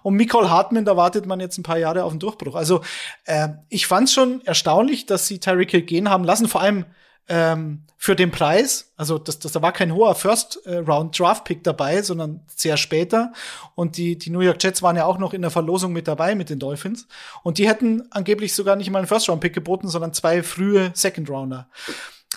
[0.03, 2.55] Und Nicole Hartman, da wartet man jetzt ein paar Jahre auf den Durchbruch.
[2.55, 2.81] Also,
[3.25, 6.47] äh, ich fand es schon erstaunlich, dass sie Tyreek Hill gehen haben lassen.
[6.47, 6.85] Vor allem,
[7.27, 8.91] ähm, für den Preis.
[8.97, 13.31] Also das, das, da war kein hoher First-Round-Draft-Pick dabei, sondern sehr später.
[13.75, 16.35] Und die, die New York Jets waren ja auch noch in der Verlosung mit dabei
[16.35, 17.07] mit den Dolphins.
[17.43, 21.69] Und die hätten angeblich sogar nicht mal einen First-Round-Pick geboten, sondern zwei frühe Second-Rounder.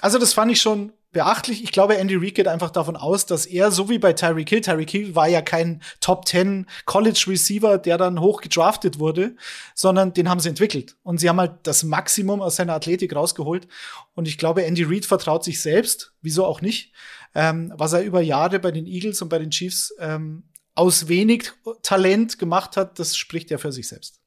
[0.01, 1.64] Also das fand ich schon beachtlich.
[1.64, 4.61] Ich glaube, Andy Reid geht einfach davon aus, dass er, so wie bei Tyreek Hill,
[4.61, 9.35] Tyreek Hill war ja kein Top 10 College Receiver, der dann hoch gedraftet wurde,
[9.75, 10.97] sondern den haben sie entwickelt.
[11.03, 13.67] Und sie haben halt das Maximum aus seiner Athletik rausgeholt.
[14.14, 16.93] Und ich glaube, Andy Reid vertraut sich selbst, wieso auch nicht,
[17.35, 20.43] ähm, was er über Jahre bei den Eagles und bei den Chiefs ähm,
[20.75, 21.51] aus wenig
[21.83, 24.21] Talent gemacht hat, das spricht ja für sich selbst.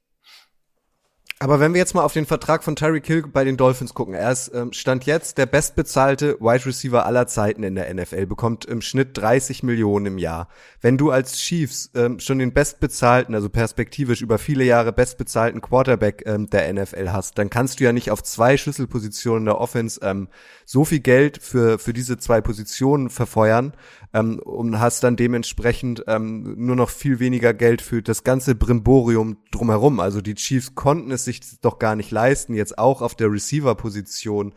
[1.42, 4.14] Aber wenn wir jetzt mal auf den Vertrag von Tyreek Hill bei den Dolphins gucken,
[4.14, 8.66] er ist ähm, stand jetzt der bestbezahlte Wide Receiver aller Zeiten in der NFL, bekommt
[8.66, 10.50] im Schnitt 30 Millionen im Jahr.
[10.82, 16.24] Wenn du als Chiefs ähm, schon den bestbezahlten, also perspektivisch über viele Jahre bestbezahlten Quarterback
[16.26, 20.28] ähm, der NFL hast, dann kannst du ja nicht auf zwei Schlüsselpositionen der Offense ähm,
[20.66, 23.72] so viel Geld für für diese zwei Positionen verfeuern
[24.14, 29.38] ähm, und hast dann dementsprechend ähm, nur noch viel weniger Geld für das ganze Brimborium
[29.52, 30.00] drumherum.
[30.00, 34.54] Also die Chiefs konnten es sich doch gar nicht leisten, jetzt auch auf der Receiver-Position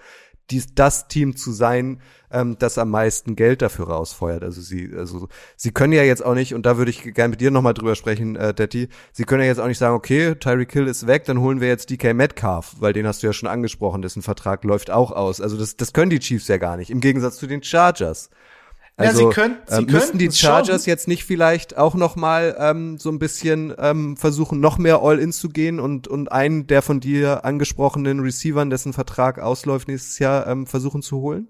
[0.50, 2.00] dies, das Team zu sein,
[2.30, 4.42] ähm, das am meisten Geld dafür rausfeuert.
[4.42, 7.40] Also sie, also sie können ja jetzt auch nicht, und da würde ich gerne mit
[7.40, 10.72] dir nochmal drüber sprechen, äh, Detti, sie können ja jetzt auch nicht sagen, okay, Tyreek
[10.72, 13.48] Hill ist weg, dann holen wir jetzt DK Metcalf, weil den hast du ja schon
[13.48, 15.40] angesprochen, dessen Vertrag läuft auch aus.
[15.40, 18.30] Also das, das können die Chiefs ja gar nicht, im Gegensatz zu den Chargers.
[18.96, 20.90] Also, ja, sie können, sie äh, müssten die Chargers schon.
[20.90, 25.32] jetzt nicht vielleicht auch noch mal ähm, so ein bisschen ähm, versuchen, noch mehr All-In
[25.32, 30.46] zu gehen und und einen der von dir angesprochenen Receivern, dessen Vertrag ausläuft nächstes Jahr,
[30.46, 31.48] ähm, versuchen zu holen?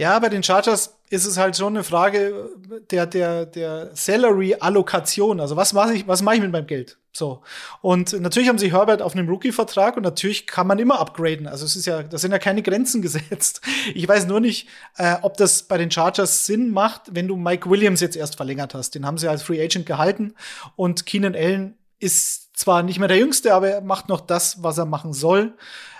[0.00, 2.48] Ja, bei den Chargers ist es halt schon eine Frage
[2.90, 5.40] der der der Salary-Allokation.
[5.40, 6.96] Also was mache ich was mache ich mit meinem Geld?
[7.12, 7.42] So.
[7.82, 11.46] Und natürlich haben sie Herbert auf einem Rookie-Vertrag und natürlich kann man immer upgraden.
[11.46, 13.60] Also es ist ja, da sind ja keine Grenzen gesetzt.
[13.94, 17.68] Ich weiß nur nicht, äh, ob das bei den Chargers Sinn macht, wenn du Mike
[17.68, 18.94] Williams jetzt erst verlängert hast.
[18.94, 20.32] Den haben sie als Free Agent gehalten
[20.76, 24.78] und Keenan Allen ist zwar nicht mehr der Jüngste, aber er macht noch das, was
[24.78, 25.58] er machen soll.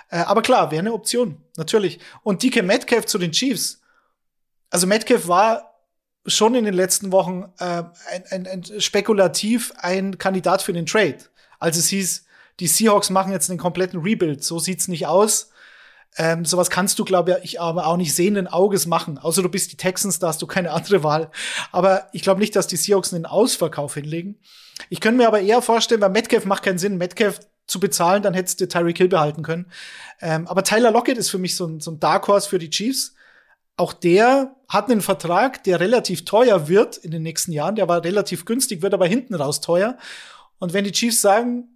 [0.09, 1.99] Äh, aber klar, wäre eine Option, natürlich.
[2.23, 3.80] Und DK Metcalf zu den Chiefs.
[4.71, 5.71] Also Metcalf war
[6.25, 11.19] schon in den letzten Wochen äh, ein, ein, ein spekulativ ein Kandidat für den Trade.
[11.59, 12.25] Als es hieß,
[12.59, 14.43] die Seahawks machen jetzt einen kompletten Rebuild.
[14.43, 15.51] So sieht's nicht aus.
[16.17, 19.17] Ähm, sowas kannst du, glaube ich, aber auch nicht sehenden Auges machen.
[19.17, 21.31] Außer du bist die Texans, da hast du keine andere Wahl.
[21.71, 24.39] Aber ich glaube nicht, dass die Seahawks einen Ausverkauf hinlegen.
[24.89, 28.33] Ich könnte mir aber eher vorstellen, weil Metcalf macht keinen Sinn, Metcalf zu bezahlen, dann
[28.33, 29.67] hättest du Tyreek Hill behalten können.
[30.19, 32.69] Ähm, aber Tyler Lockett ist für mich so ein, so ein Dark Horse für die
[32.69, 33.15] Chiefs.
[33.77, 37.75] Auch der hat einen Vertrag, der relativ teuer wird in den nächsten Jahren.
[37.75, 39.97] Der war relativ günstig, wird aber hinten raus teuer.
[40.59, 41.67] Und wenn die Chiefs sagen,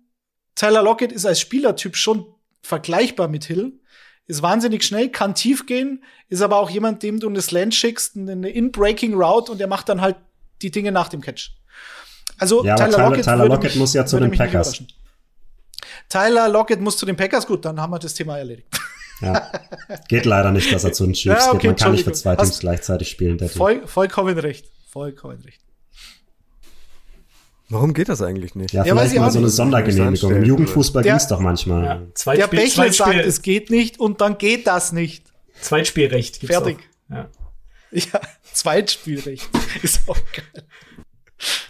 [0.55, 2.25] Tyler Lockett ist als Spielertyp schon
[2.61, 3.79] vergleichbar mit Hill,
[4.27, 8.15] ist wahnsinnig schnell, kann tief gehen, ist aber auch jemand, dem du eine Slant schickst,
[8.17, 10.15] eine In-Breaking Route und der macht dann halt
[10.61, 11.51] die Dinge nach dem Catch.
[12.37, 14.83] Also ja, Tyler, Tyler, Lockett, Tyler Lockett mich, muss ja zu den Packers.
[16.09, 18.67] Tyler Lockett muss zu den Packers, gut, dann haben wir das Thema erledigt.
[19.21, 19.49] Ja.
[20.07, 21.71] Geht leider nicht, dass er zu den Chiefs ja, okay, geht.
[21.71, 23.39] Man kann nicht für zwei Teams gleichzeitig spielen.
[23.49, 24.69] Voll, vollkommen recht.
[24.91, 25.61] Vollkommen recht.
[27.69, 28.73] Warum geht das eigentlich nicht?
[28.73, 30.35] Ja, ja vielleicht mal so eine Sondergenehmigung.
[30.35, 32.07] Im Jugendfußball ging es doch manchmal.
[32.25, 35.25] Ja, der Bächle sagt, es geht nicht und dann geht das nicht.
[35.61, 36.77] Zweitspielrecht gibt's Fertig.
[37.09, 37.15] Auch.
[37.15, 37.29] Ja.
[37.91, 38.21] ja,
[38.53, 39.49] Zweitspielrecht.
[39.81, 40.65] Ist auch geil.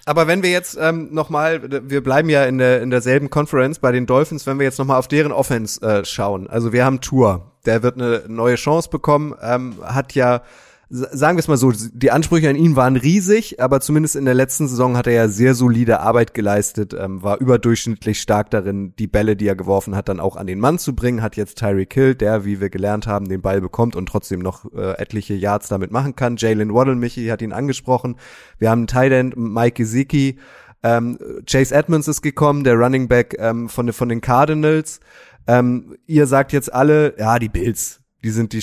[0.05, 3.79] Aber wenn wir jetzt ähm, noch mal, wir bleiben ja in, der, in derselben Conference
[3.79, 6.47] bei den Dolphins, wenn wir jetzt noch mal auf deren Offense äh, schauen.
[6.47, 10.43] Also wir haben Tour, der wird eine neue Chance bekommen, ähm, hat ja
[10.89, 14.33] sagen wir es mal so, die Ansprüche an ihn waren riesig, aber zumindest in der
[14.33, 19.07] letzten Saison hat er ja sehr solide Arbeit geleistet, ähm, war überdurchschnittlich stark darin, die
[19.07, 21.93] Bälle, die er geworfen hat, dann auch an den Mann zu bringen, hat jetzt Tyreek
[21.93, 25.67] Hill, der, wie wir gelernt haben, den Ball bekommt und trotzdem noch äh, etliche Yards
[25.69, 26.38] damit machen kann.
[26.38, 28.17] Jalen Waddle, Michi hat ihn angesprochen.
[28.59, 30.38] Wir haben Tight End Mike Gesicki,
[30.83, 31.17] ähm,
[31.47, 34.99] Chase Edmonds ist gekommen, der Running Back ähm, von, von den Cardinals.
[35.47, 38.61] Ähm, ihr sagt jetzt alle, ja, die Bills, die sind die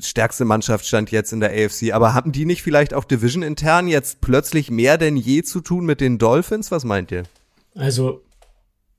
[0.00, 1.92] stärkste Mannschaft stand jetzt in der AFC.
[1.92, 5.84] Aber haben die nicht vielleicht auch Division intern jetzt plötzlich mehr denn je zu tun
[5.84, 6.70] mit den Dolphins?
[6.70, 7.24] Was meint ihr?
[7.74, 8.22] Also,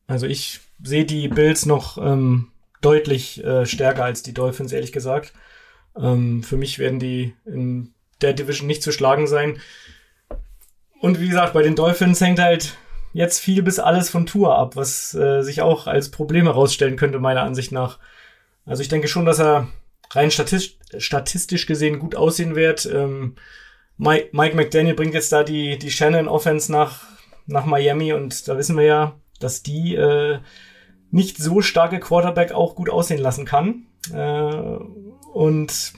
[0.05, 2.49] also ich sehe die Bills noch ähm,
[2.81, 5.33] deutlich äh, stärker als die Dolphins, ehrlich gesagt.
[5.97, 7.91] Ähm, für mich werden die in
[8.21, 9.59] der Division nicht zu schlagen sein.
[10.99, 12.77] Und wie gesagt, bei den Dolphins hängt halt
[13.13, 17.17] jetzt viel bis alles von Tour ab, was äh, sich auch als Problem herausstellen könnte,
[17.17, 17.97] meiner Ansicht nach.
[18.63, 19.69] Also ich denke schon, dass er
[20.15, 22.85] rein statistisch, statistisch gesehen gut aussehen wird.
[22.85, 23.35] Ähm,
[23.97, 27.05] Mike, Mike McDaniel bringt jetzt da die, die Shannon Offense nach,
[27.45, 30.39] nach Miami und da wissen wir ja, dass die äh,
[31.11, 33.85] nicht so starke Quarterback auch gut aussehen lassen kann.
[34.11, 34.77] Äh,
[35.33, 35.93] und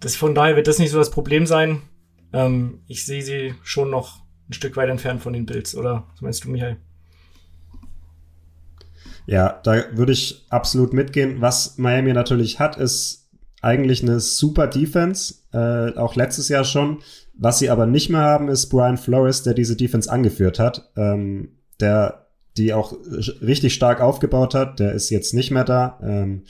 [0.00, 1.82] das, von daher wird das nicht so das Problem sein.
[2.32, 6.20] Ähm, ich sehe sie schon noch ein Stück weit entfernt von den Bills, oder was
[6.20, 6.78] meinst du, Michael?
[9.28, 11.42] Ja, da würde ich absolut mitgehen.
[11.42, 13.28] Was Miami natürlich hat, ist
[13.60, 17.02] eigentlich eine super Defense, äh, auch letztes Jahr schon.
[17.34, 21.58] Was sie aber nicht mehr haben, ist Brian Flores, der diese Defense angeführt hat, ähm,
[21.78, 22.94] der die auch
[23.42, 24.80] richtig stark aufgebaut hat.
[24.80, 26.00] Der ist jetzt nicht mehr da.
[26.02, 26.44] Ähm,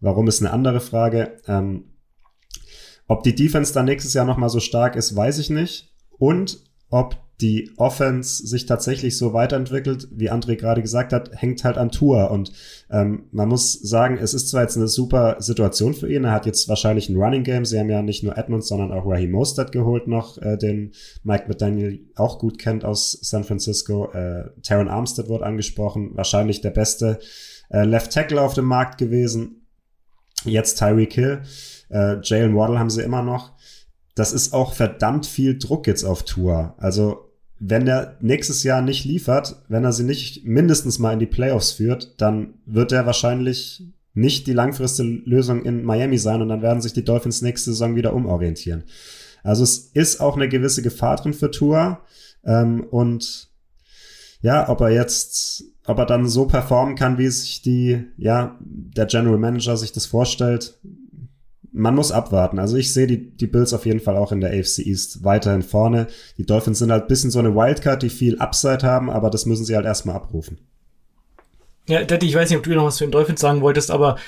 [0.00, 1.38] warum ist eine andere Frage.
[1.46, 1.84] Ähm,
[3.06, 5.94] ob die Defense dann nächstes Jahr noch mal so stark ist, weiß ich nicht.
[6.18, 6.58] Und
[6.90, 11.92] ob die Offense sich tatsächlich so weiterentwickelt, wie André gerade gesagt hat, hängt halt an
[11.92, 12.32] Tour.
[12.32, 12.52] Und
[12.90, 16.24] ähm, man muss sagen, es ist zwar jetzt eine super Situation für ihn.
[16.24, 17.64] Er hat jetzt wahrscheinlich ein Running Game.
[17.64, 21.44] Sie haben ja nicht nur Edmonds, sondern auch Raheem Mostert geholt noch, äh, den Mike
[21.46, 24.10] McDaniel auch gut kennt aus San Francisco.
[24.12, 27.20] Äh, Taron Armstead wurde angesprochen, wahrscheinlich der beste
[27.70, 29.66] äh, Left Tackle auf dem Markt gewesen.
[30.44, 31.42] Jetzt Tyreek Hill.
[31.88, 33.52] Äh, Jalen Waddle haben sie immer noch
[34.18, 36.74] das ist auch verdammt viel Druck jetzt auf Tour.
[36.78, 37.27] Also
[37.60, 41.72] wenn er nächstes Jahr nicht liefert, wenn er sie nicht mindestens mal in die Playoffs
[41.72, 43.82] führt, dann wird er wahrscheinlich
[44.14, 47.96] nicht die langfristige Lösung in Miami sein und dann werden sich die Dolphins nächste Saison
[47.96, 48.84] wieder umorientieren.
[49.42, 52.00] Also es ist auch eine gewisse Gefahr drin für Tour
[52.44, 53.48] ähm, und
[54.40, 59.06] ja, ob er jetzt, ob er dann so performen kann, wie sich die, ja, der
[59.06, 60.78] General Manager sich das vorstellt,
[61.78, 62.58] man muss abwarten.
[62.58, 65.62] Also ich sehe die, die Bills auf jeden Fall auch in der AFC East weiterhin
[65.62, 66.08] vorne.
[66.36, 69.46] Die Dolphins sind halt ein bisschen so eine Wildcard, die viel Upside haben, aber das
[69.46, 70.58] müssen sie halt erstmal abrufen.
[71.86, 74.18] Ja, Daddy, ich weiß nicht, ob du noch was zu den Dolphins sagen wolltest, aber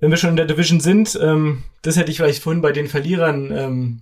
[0.00, 2.88] wenn wir schon in der Division sind, ähm, das hätte ich vielleicht vorhin bei den
[2.88, 4.00] Verlierern ähm,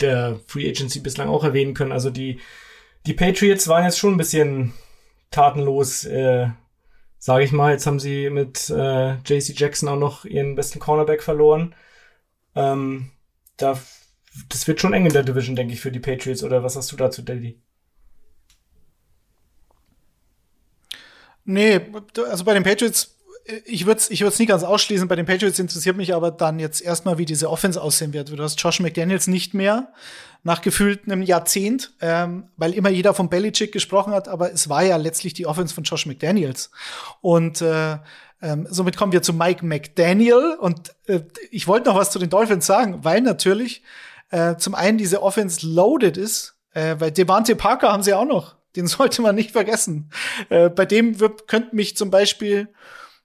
[0.00, 1.92] der Free Agency bislang auch erwähnen können.
[1.92, 2.40] Also die,
[3.06, 4.74] die Patriots waren jetzt schon ein bisschen
[5.30, 6.48] tatenlos, äh,
[7.18, 7.72] sage ich mal.
[7.72, 11.74] Jetzt haben sie mit äh, JC Jackson auch noch ihren besten Cornerback verloren.
[12.54, 13.10] Ähm,
[13.56, 13.78] da,
[14.48, 16.42] das wird schon eng in der Division, denke ich, für die Patriots.
[16.42, 17.60] Oder was hast du dazu, Daddy?
[21.44, 21.80] Nee,
[22.30, 23.18] also bei den Patriots,
[23.66, 25.08] ich würde es ich nie ganz ausschließen.
[25.08, 28.30] Bei den Patriots interessiert mich aber dann jetzt erstmal, wie diese Offense aussehen wird.
[28.30, 29.92] Du hast Josh McDaniels nicht mehr
[30.42, 34.82] nach gefühlt einem Jahrzehnt, ähm, weil immer jeder von Belichick gesprochen hat, aber es war
[34.82, 36.70] ja letztlich die Offense von Josh McDaniels.
[37.20, 37.98] Und äh,
[38.44, 41.20] Ähm, somit kommen wir zu Mike McDaniel und äh,
[41.50, 43.82] ich wollte noch was zu den Dolphins sagen, weil natürlich
[44.30, 48.56] äh, zum einen diese Offense loaded ist, äh, weil Devante Parker haben sie auch noch.
[48.76, 50.10] Den sollte man nicht vergessen.
[50.50, 52.68] Äh, bei dem wird, könnte mich zum Beispiel,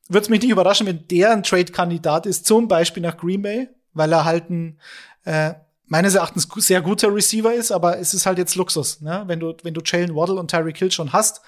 [0.08, 3.68] würde es mich nicht überraschen, wenn der ein Trade-Kandidat ist, zum Beispiel nach Green Bay,
[3.92, 4.80] weil er halt ein
[5.26, 5.54] äh,
[5.86, 9.24] meines Erachtens sehr guter Receiver ist, aber es ist halt jetzt Luxus, ne?
[9.26, 11.42] wenn du wenn du Jalen Waddle und Tyreek Hill schon hast,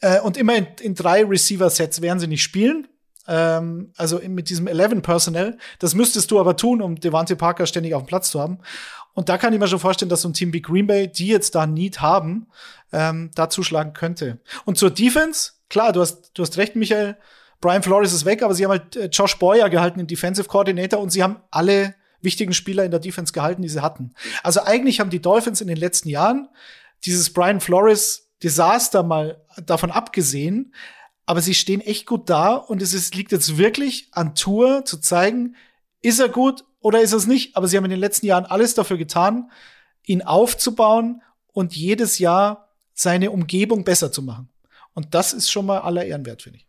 [0.00, 2.88] äh, und immer in, in drei Receiver-Sets werden sie nicht spielen.
[3.28, 5.58] Ähm, also in, mit diesem 11 Personnel.
[5.78, 8.58] Das müsstest du aber tun, um Devante Parker ständig auf dem Platz zu haben.
[9.14, 11.28] Und da kann ich mir schon vorstellen, dass so ein Team wie Green Bay, die
[11.28, 12.48] jetzt da Need haben,
[12.92, 14.38] ähm, da zuschlagen könnte.
[14.64, 17.16] Und zur Defense, klar, du hast, du hast recht, Michael.
[17.62, 21.00] Brian Flores ist weg, aber sie haben halt äh, Josh Boyer gehalten, den Defensive Coordinator,
[21.00, 24.12] und sie haben alle wichtigen Spieler in der Defense gehalten, die sie hatten.
[24.42, 26.48] Also eigentlich haben die Dolphins in den letzten Jahren
[27.04, 30.74] dieses Brian Flores Desaster mal davon abgesehen,
[31.26, 34.98] aber sie stehen echt gut da und es ist, liegt jetzt wirklich an Tour zu
[34.98, 35.56] zeigen,
[36.00, 37.56] ist er gut oder ist er es nicht.
[37.56, 39.50] Aber sie haben in den letzten Jahren alles dafür getan,
[40.04, 44.48] ihn aufzubauen und jedes Jahr seine Umgebung besser zu machen.
[44.94, 46.65] Und das ist schon mal aller Ehren wert, finde ich.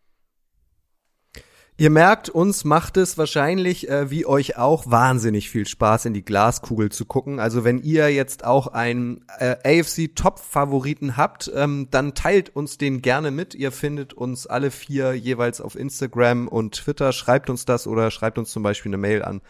[1.79, 6.25] Ihr merkt, uns macht es wahrscheinlich, äh, wie euch auch, wahnsinnig viel Spaß, in die
[6.25, 7.39] Glaskugel zu gucken.
[7.39, 13.29] Also wenn ihr jetzt auch einen äh, AFC-Top-Favoriten habt, ähm, dann teilt uns den gerne
[13.29, 13.53] mit.
[13.53, 17.11] Ihr findet uns alle vier jeweils auf Instagram und Twitter.
[17.11, 19.41] Schreibt uns das oder schreibt uns zum Beispiel eine Mail an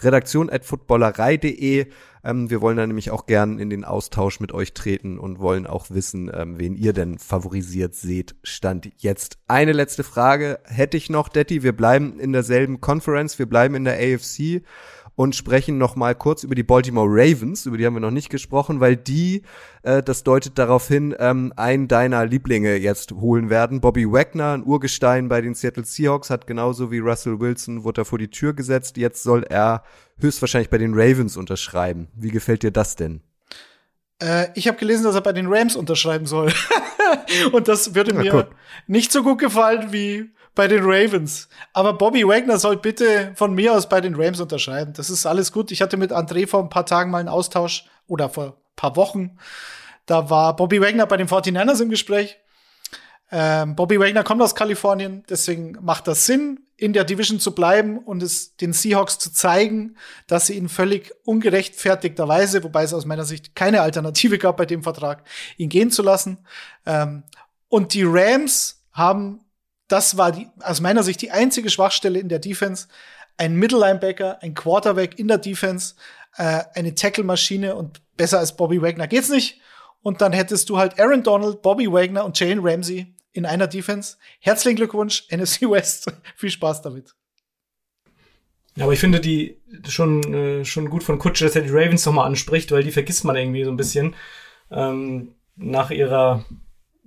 [0.00, 1.86] redaktion.footballerei.de.
[2.24, 5.66] Ähm, wir wollen da nämlich auch gern in den Austausch mit euch treten und wollen
[5.66, 8.36] auch wissen, ähm, wen ihr denn favorisiert seht.
[8.42, 9.38] Stand jetzt.
[9.48, 11.62] Eine letzte Frage hätte ich noch, Detti.
[11.62, 14.62] Wir bleiben in derselben Conference, wir bleiben in der AFC
[15.14, 18.30] und sprechen noch mal kurz über die Baltimore Ravens, über die haben wir noch nicht
[18.30, 19.42] gesprochen, weil die,
[19.82, 23.80] äh, das deutet darauf hin, ähm, einen deiner Lieblinge jetzt holen werden.
[23.80, 28.04] Bobby Wagner, ein Urgestein bei den Seattle Seahawks, hat genauso wie Russell Wilson, wurde er
[28.04, 28.96] vor die Tür gesetzt.
[28.96, 29.82] Jetzt soll er
[30.18, 32.08] höchstwahrscheinlich bei den Ravens unterschreiben.
[32.14, 33.22] Wie gefällt dir das denn?
[34.22, 36.52] Äh, ich habe gelesen, dass er bei den Rams unterschreiben soll.
[37.52, 38.48] und das würde mir
[38.86, 41.48] nicht so gut gefallen wie bei den Ravens.
[41.72, 44.92] Aber Bobby Wagner soll bitte von mir aus bei den Rams unterschreiben.
[44.94, 45.70] Das ist alles gut.
[45.70, 48.96] Ich hatte mit André vor ein paar Tagen mal einen Austausch oder vor ein paar
[48.96, 49.38] Wochen.
[50.06, 52.38] Da war Bobby Wagner bei den 49ers im Gespräch.
[53.30, 57.98] Ähm, Bobby Wagner kommt aus Kalifornien, deswegen macht das Sinn, in der Division zu bleiben
[57.98, 59.96] und es den Seahawks zu zeigen,
[60.26, 64.82] dass sie ihn völlig ungerechtfertigterweise, wobei es aus meiner Sicht keine Alternative gab bei dem
[64.82, 65.24] Vertrag,
[65.56, 66.38] ihn gehen zu lassen.
[66.84, 67.22] Ähm,
[67.68, 69.40] und die Rams haben
[69.92, 72.88] das war die, aus meiner Sicht die einzige Schwachstelle in der Defense.
[73.36, 75.94] Ein Middle Linebacker, ein Quarterback in der Defense,
[76.36, 79.60] äh, eine Tackle-Maschine und besser als Bobby Wagner geht's nicht.
[80.00, 84.16] Und dann hättest du halt Aaron Donald, Bobby Wagner und Jalen Ramsey in einer Defense.
[84.40, 86.10] Herzlichen Glückwunsch, NFC West.
[86.36, 87.14] Viel Spaß damit.
[88.74, 92.06] Ja, aber ich finde die schon, äh, schon gut von Kutsche, dass er die Ravens
[92.06, 94.16] nochmal anspricht, weil die vergisst man irgendwie so ein bisschen.
[94.70, 96.46] Ähm, nach ihrer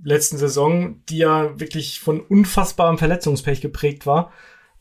[0.04, 4.32] letzten Saison, die ja wirklich von unfassbarem Verletzungspech geprägt war.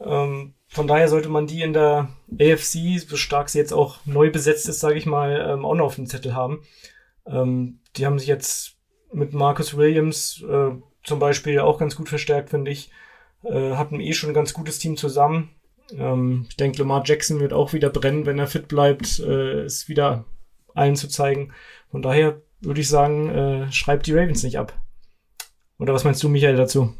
[0.00, 4.30] Ähm, von daher sollte man die in der AFC, so stark sie jetzt auch neu
[4.30, 6.62] besetzt ist, sage ich mal, ähm, auch noch auf dem Zettel haben.
[7.26, 8.76] Ähm, die haben sich jetzt
[9.12, 10.70] mit Marcus Williams äh,
[11.04, 12.90] zum Beispiel auch ganz gut verstärkt, finde ich.
[13.44, 15.50] Äh, hatten eh schon ein ganz gutes Team zusammen.
[15.92, 19.88] Ähm, ich denke, Lamar Jackson wird auch wieder brennen, wenn er fit bleibt, äh, es
[19.88, 20.24] wieder
[20.74, 21.52] allen zu zeigen.
[21.90, 24.72] Von daher würde ich sagen, äh, schreibt die Ravens nicht ab.
[25.78, 26.92] Oder was meinst du, Michael, dazu?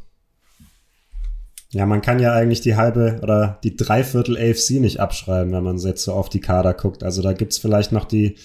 [1.71, 5.79] Ja, man kann ja eigentlich die halbe oder die Dreiviertel AFC nicht abschreiben, wenn man
[5.79, 7.03] jetzt so auf die Kader guckt.
[7.03, 8.37] Also da gibt's vielleicht noch die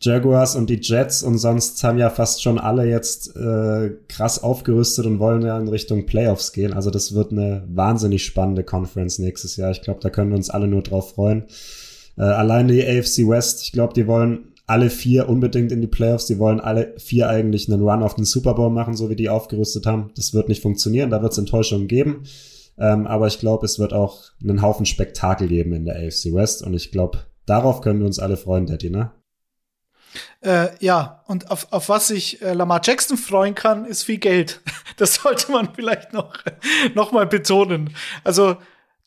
[0.00, 5.06] Jaguars und die Jets und sonst haben ja fast schon alle jetzt äh, krass aufgerüstet
[5.06, 6.72] und wollen ja in Richtung Playoffs gehen.
[6.72, 9.70] Also das wird eine wahnsinnig spannende Conference nächstes Jahr.
[9.70, 11.44] Ich glaube, da können wir uns alle nur drauf freuen.
[12.16, 16.26] Äh, alleine die AFC West, ich glaube, die wollen alle vier unbedingt in die Playoffs.
[16.26, 19.28] Die wollen alle vier eigentlich einen Run auf den Super Bowl machen, so wie die
[19.28, 20.10] aufgerüstet haben.
[20.16, 22.24] Das wird nicht funktionieren, da wird es Enttäuschungen geben.
[22.78, 26.62] Ähm, aber ich glaube, es wird auch einen Haufen Spektakel geben in der AFC West.
[26.62, 29.12] Und ich glaube, darauf können wir uns alle freuen, Daddy, ne?
[30.40, 34.60] Äh, ja, und auf, auf was sich äh, Lamar Jackson freuen kann, ist viel Geld.
[34.98, 36.34] Das sollte man vielleicht noch,
[36.94, 37.96] noch mal betonen.
[38.24, 38.58] Also,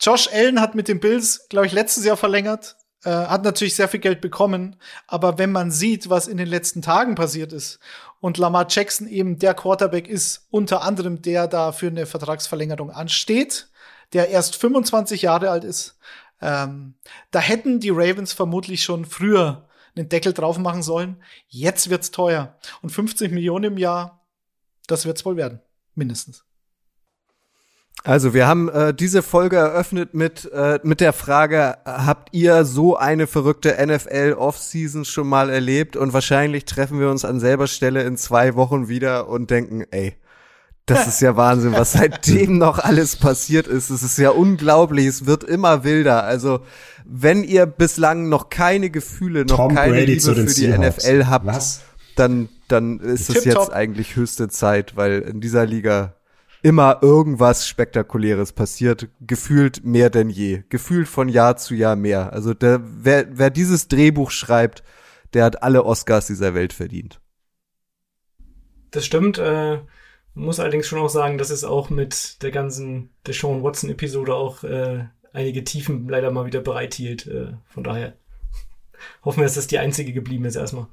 [0.01, 2.75] Josh Allen hat mit den Bills, glaube ich, letztes Jahr verlängert.
[3.05, 6.81] Äh, hat natürlich sehr viel Geld bekommen, aber wenn man sieht, was in den letzten
[6.81, 7.77] Tagen passiert ist
[8.19, 13.69] und Lamar Jackson eben der Quarterback ist, unter anderem der da für eine Vertragsverlängerung ansteht,
[14.13, 15.99] der erst 25 Jahre alt ist,
[16.41, 16.95] ähm,
[17.29, 21.21] da hätten die Ravens vermutlich schon früher einen Deckel drauf machen sollen.
[21.47, 22.57] Jetzt wird's teuer.
[22.81, 24.25] Und 50 Millionen im Jahr,
[24.87, 25.61] das wird's wohl werden.
[25.93, 26.43] Mindestens.
[28.03, 32.95] Also wir haben äh, diese Folge eröffnet mit äh, mit der Frage: Habt ihr so
[32.95, 35.95] eine verrückte NFL Offseason schon mal erlebt?
[35.95, 40.15] Und wahrscheinlich treffen wir uns an selber Stelle in zwei Wochen wieder und denken: Ey,
[40.85, 43.89] das ist ja Wahnsinn, was seitdem noch alles passiert ist.
[43.89, 45.07] Es ist ja unglaublich.
[45.07, 46.23] Es wird immer wilder.
[46.23, 46.59] Also
[47.05, 50.67] wenn ihr bislang noch keine Gefühle, noch Tom keine Brady Liebe zu den für die.
[50.67, 51.81] NFL habt, Was?
[52.15, 56.15] dann dann ist es jetzt eigentlich höchste Zeit, weil in dieser Liga
[56.65, 62.33] immer irgendwas Spektakuläres passiert, gefühlt mehr denn je, gefühlt von Jahr zu Jahr mehr.
[62.33, 64.81] Also der, wer, wer dieses Drehbuch schreibt,
[65.35, 67.21] der hat alle Oscars dieser Welt verdient.
[68.89, 69.37] Das stimmt.
[69.37, 69.75] Äh,
[70.33, 74.63] man muss allerdings schon auch sagen, dass es auch mit der ganzen Deshaun Watson-Episode auch
[74.63, 77.27] äh, einige Tiefen leider mal wieder bereithielt.
[77.27, 78.13] Äh, von daher
[79.23, 80.87] hoffen wir, dass das die einzige geblieben ist erstmal.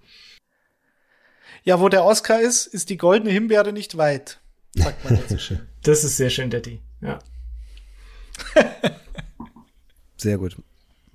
[1.65, 4.42] Ja, wo der Oscar ist, ist die goldene Himbeere nicht weit,
[4.75, 5.53] sagt man jetzt.
[5.83, 6.81] Das ist sehr schön, Daddy.
[7.01, 7.19] Ja.
[10.17, 10.57] Sehr gut.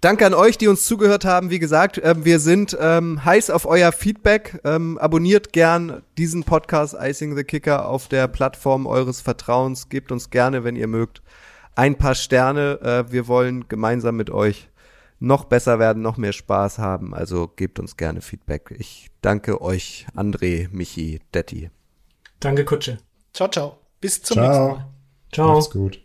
[0.01, 1.49] Danke an euch, die uns zugehört haben.
[1.49, 4.59] Wie gesagt, ähm, wir sind ähm, heiß auf euer Feedback.
[4.63, 9.89] Ähm, abonniert gern diesen Podcast Icing the Kicker auf der Plattform eures Vertrauens.
[9.89, 11.23] Gebt uns gerne, wenn ihr mögt,
[11.75, 12.79] ein paar Sterne.
[12.81, 14.69] Äh, wir wollen gemeinsam mit euch
[15.19, 17.15] noch besser werden, noch mehr Spaß haben.
[17.15, 18.75] Also gebt uns gerne Feedback.
[18.77, 21.71] Ich danke euch, André, Michi, Detti.
[22.39, 22.99] Danke, Kutsche.
[23.37, 23.77] Ciao, ciao.
[24.01, 24.87] Bis zum nächsten Mal.
[25.31, 25.45] Ciao.
[25.45, 25.53] Ciao.
[25.53, 26.01] Macht's gut.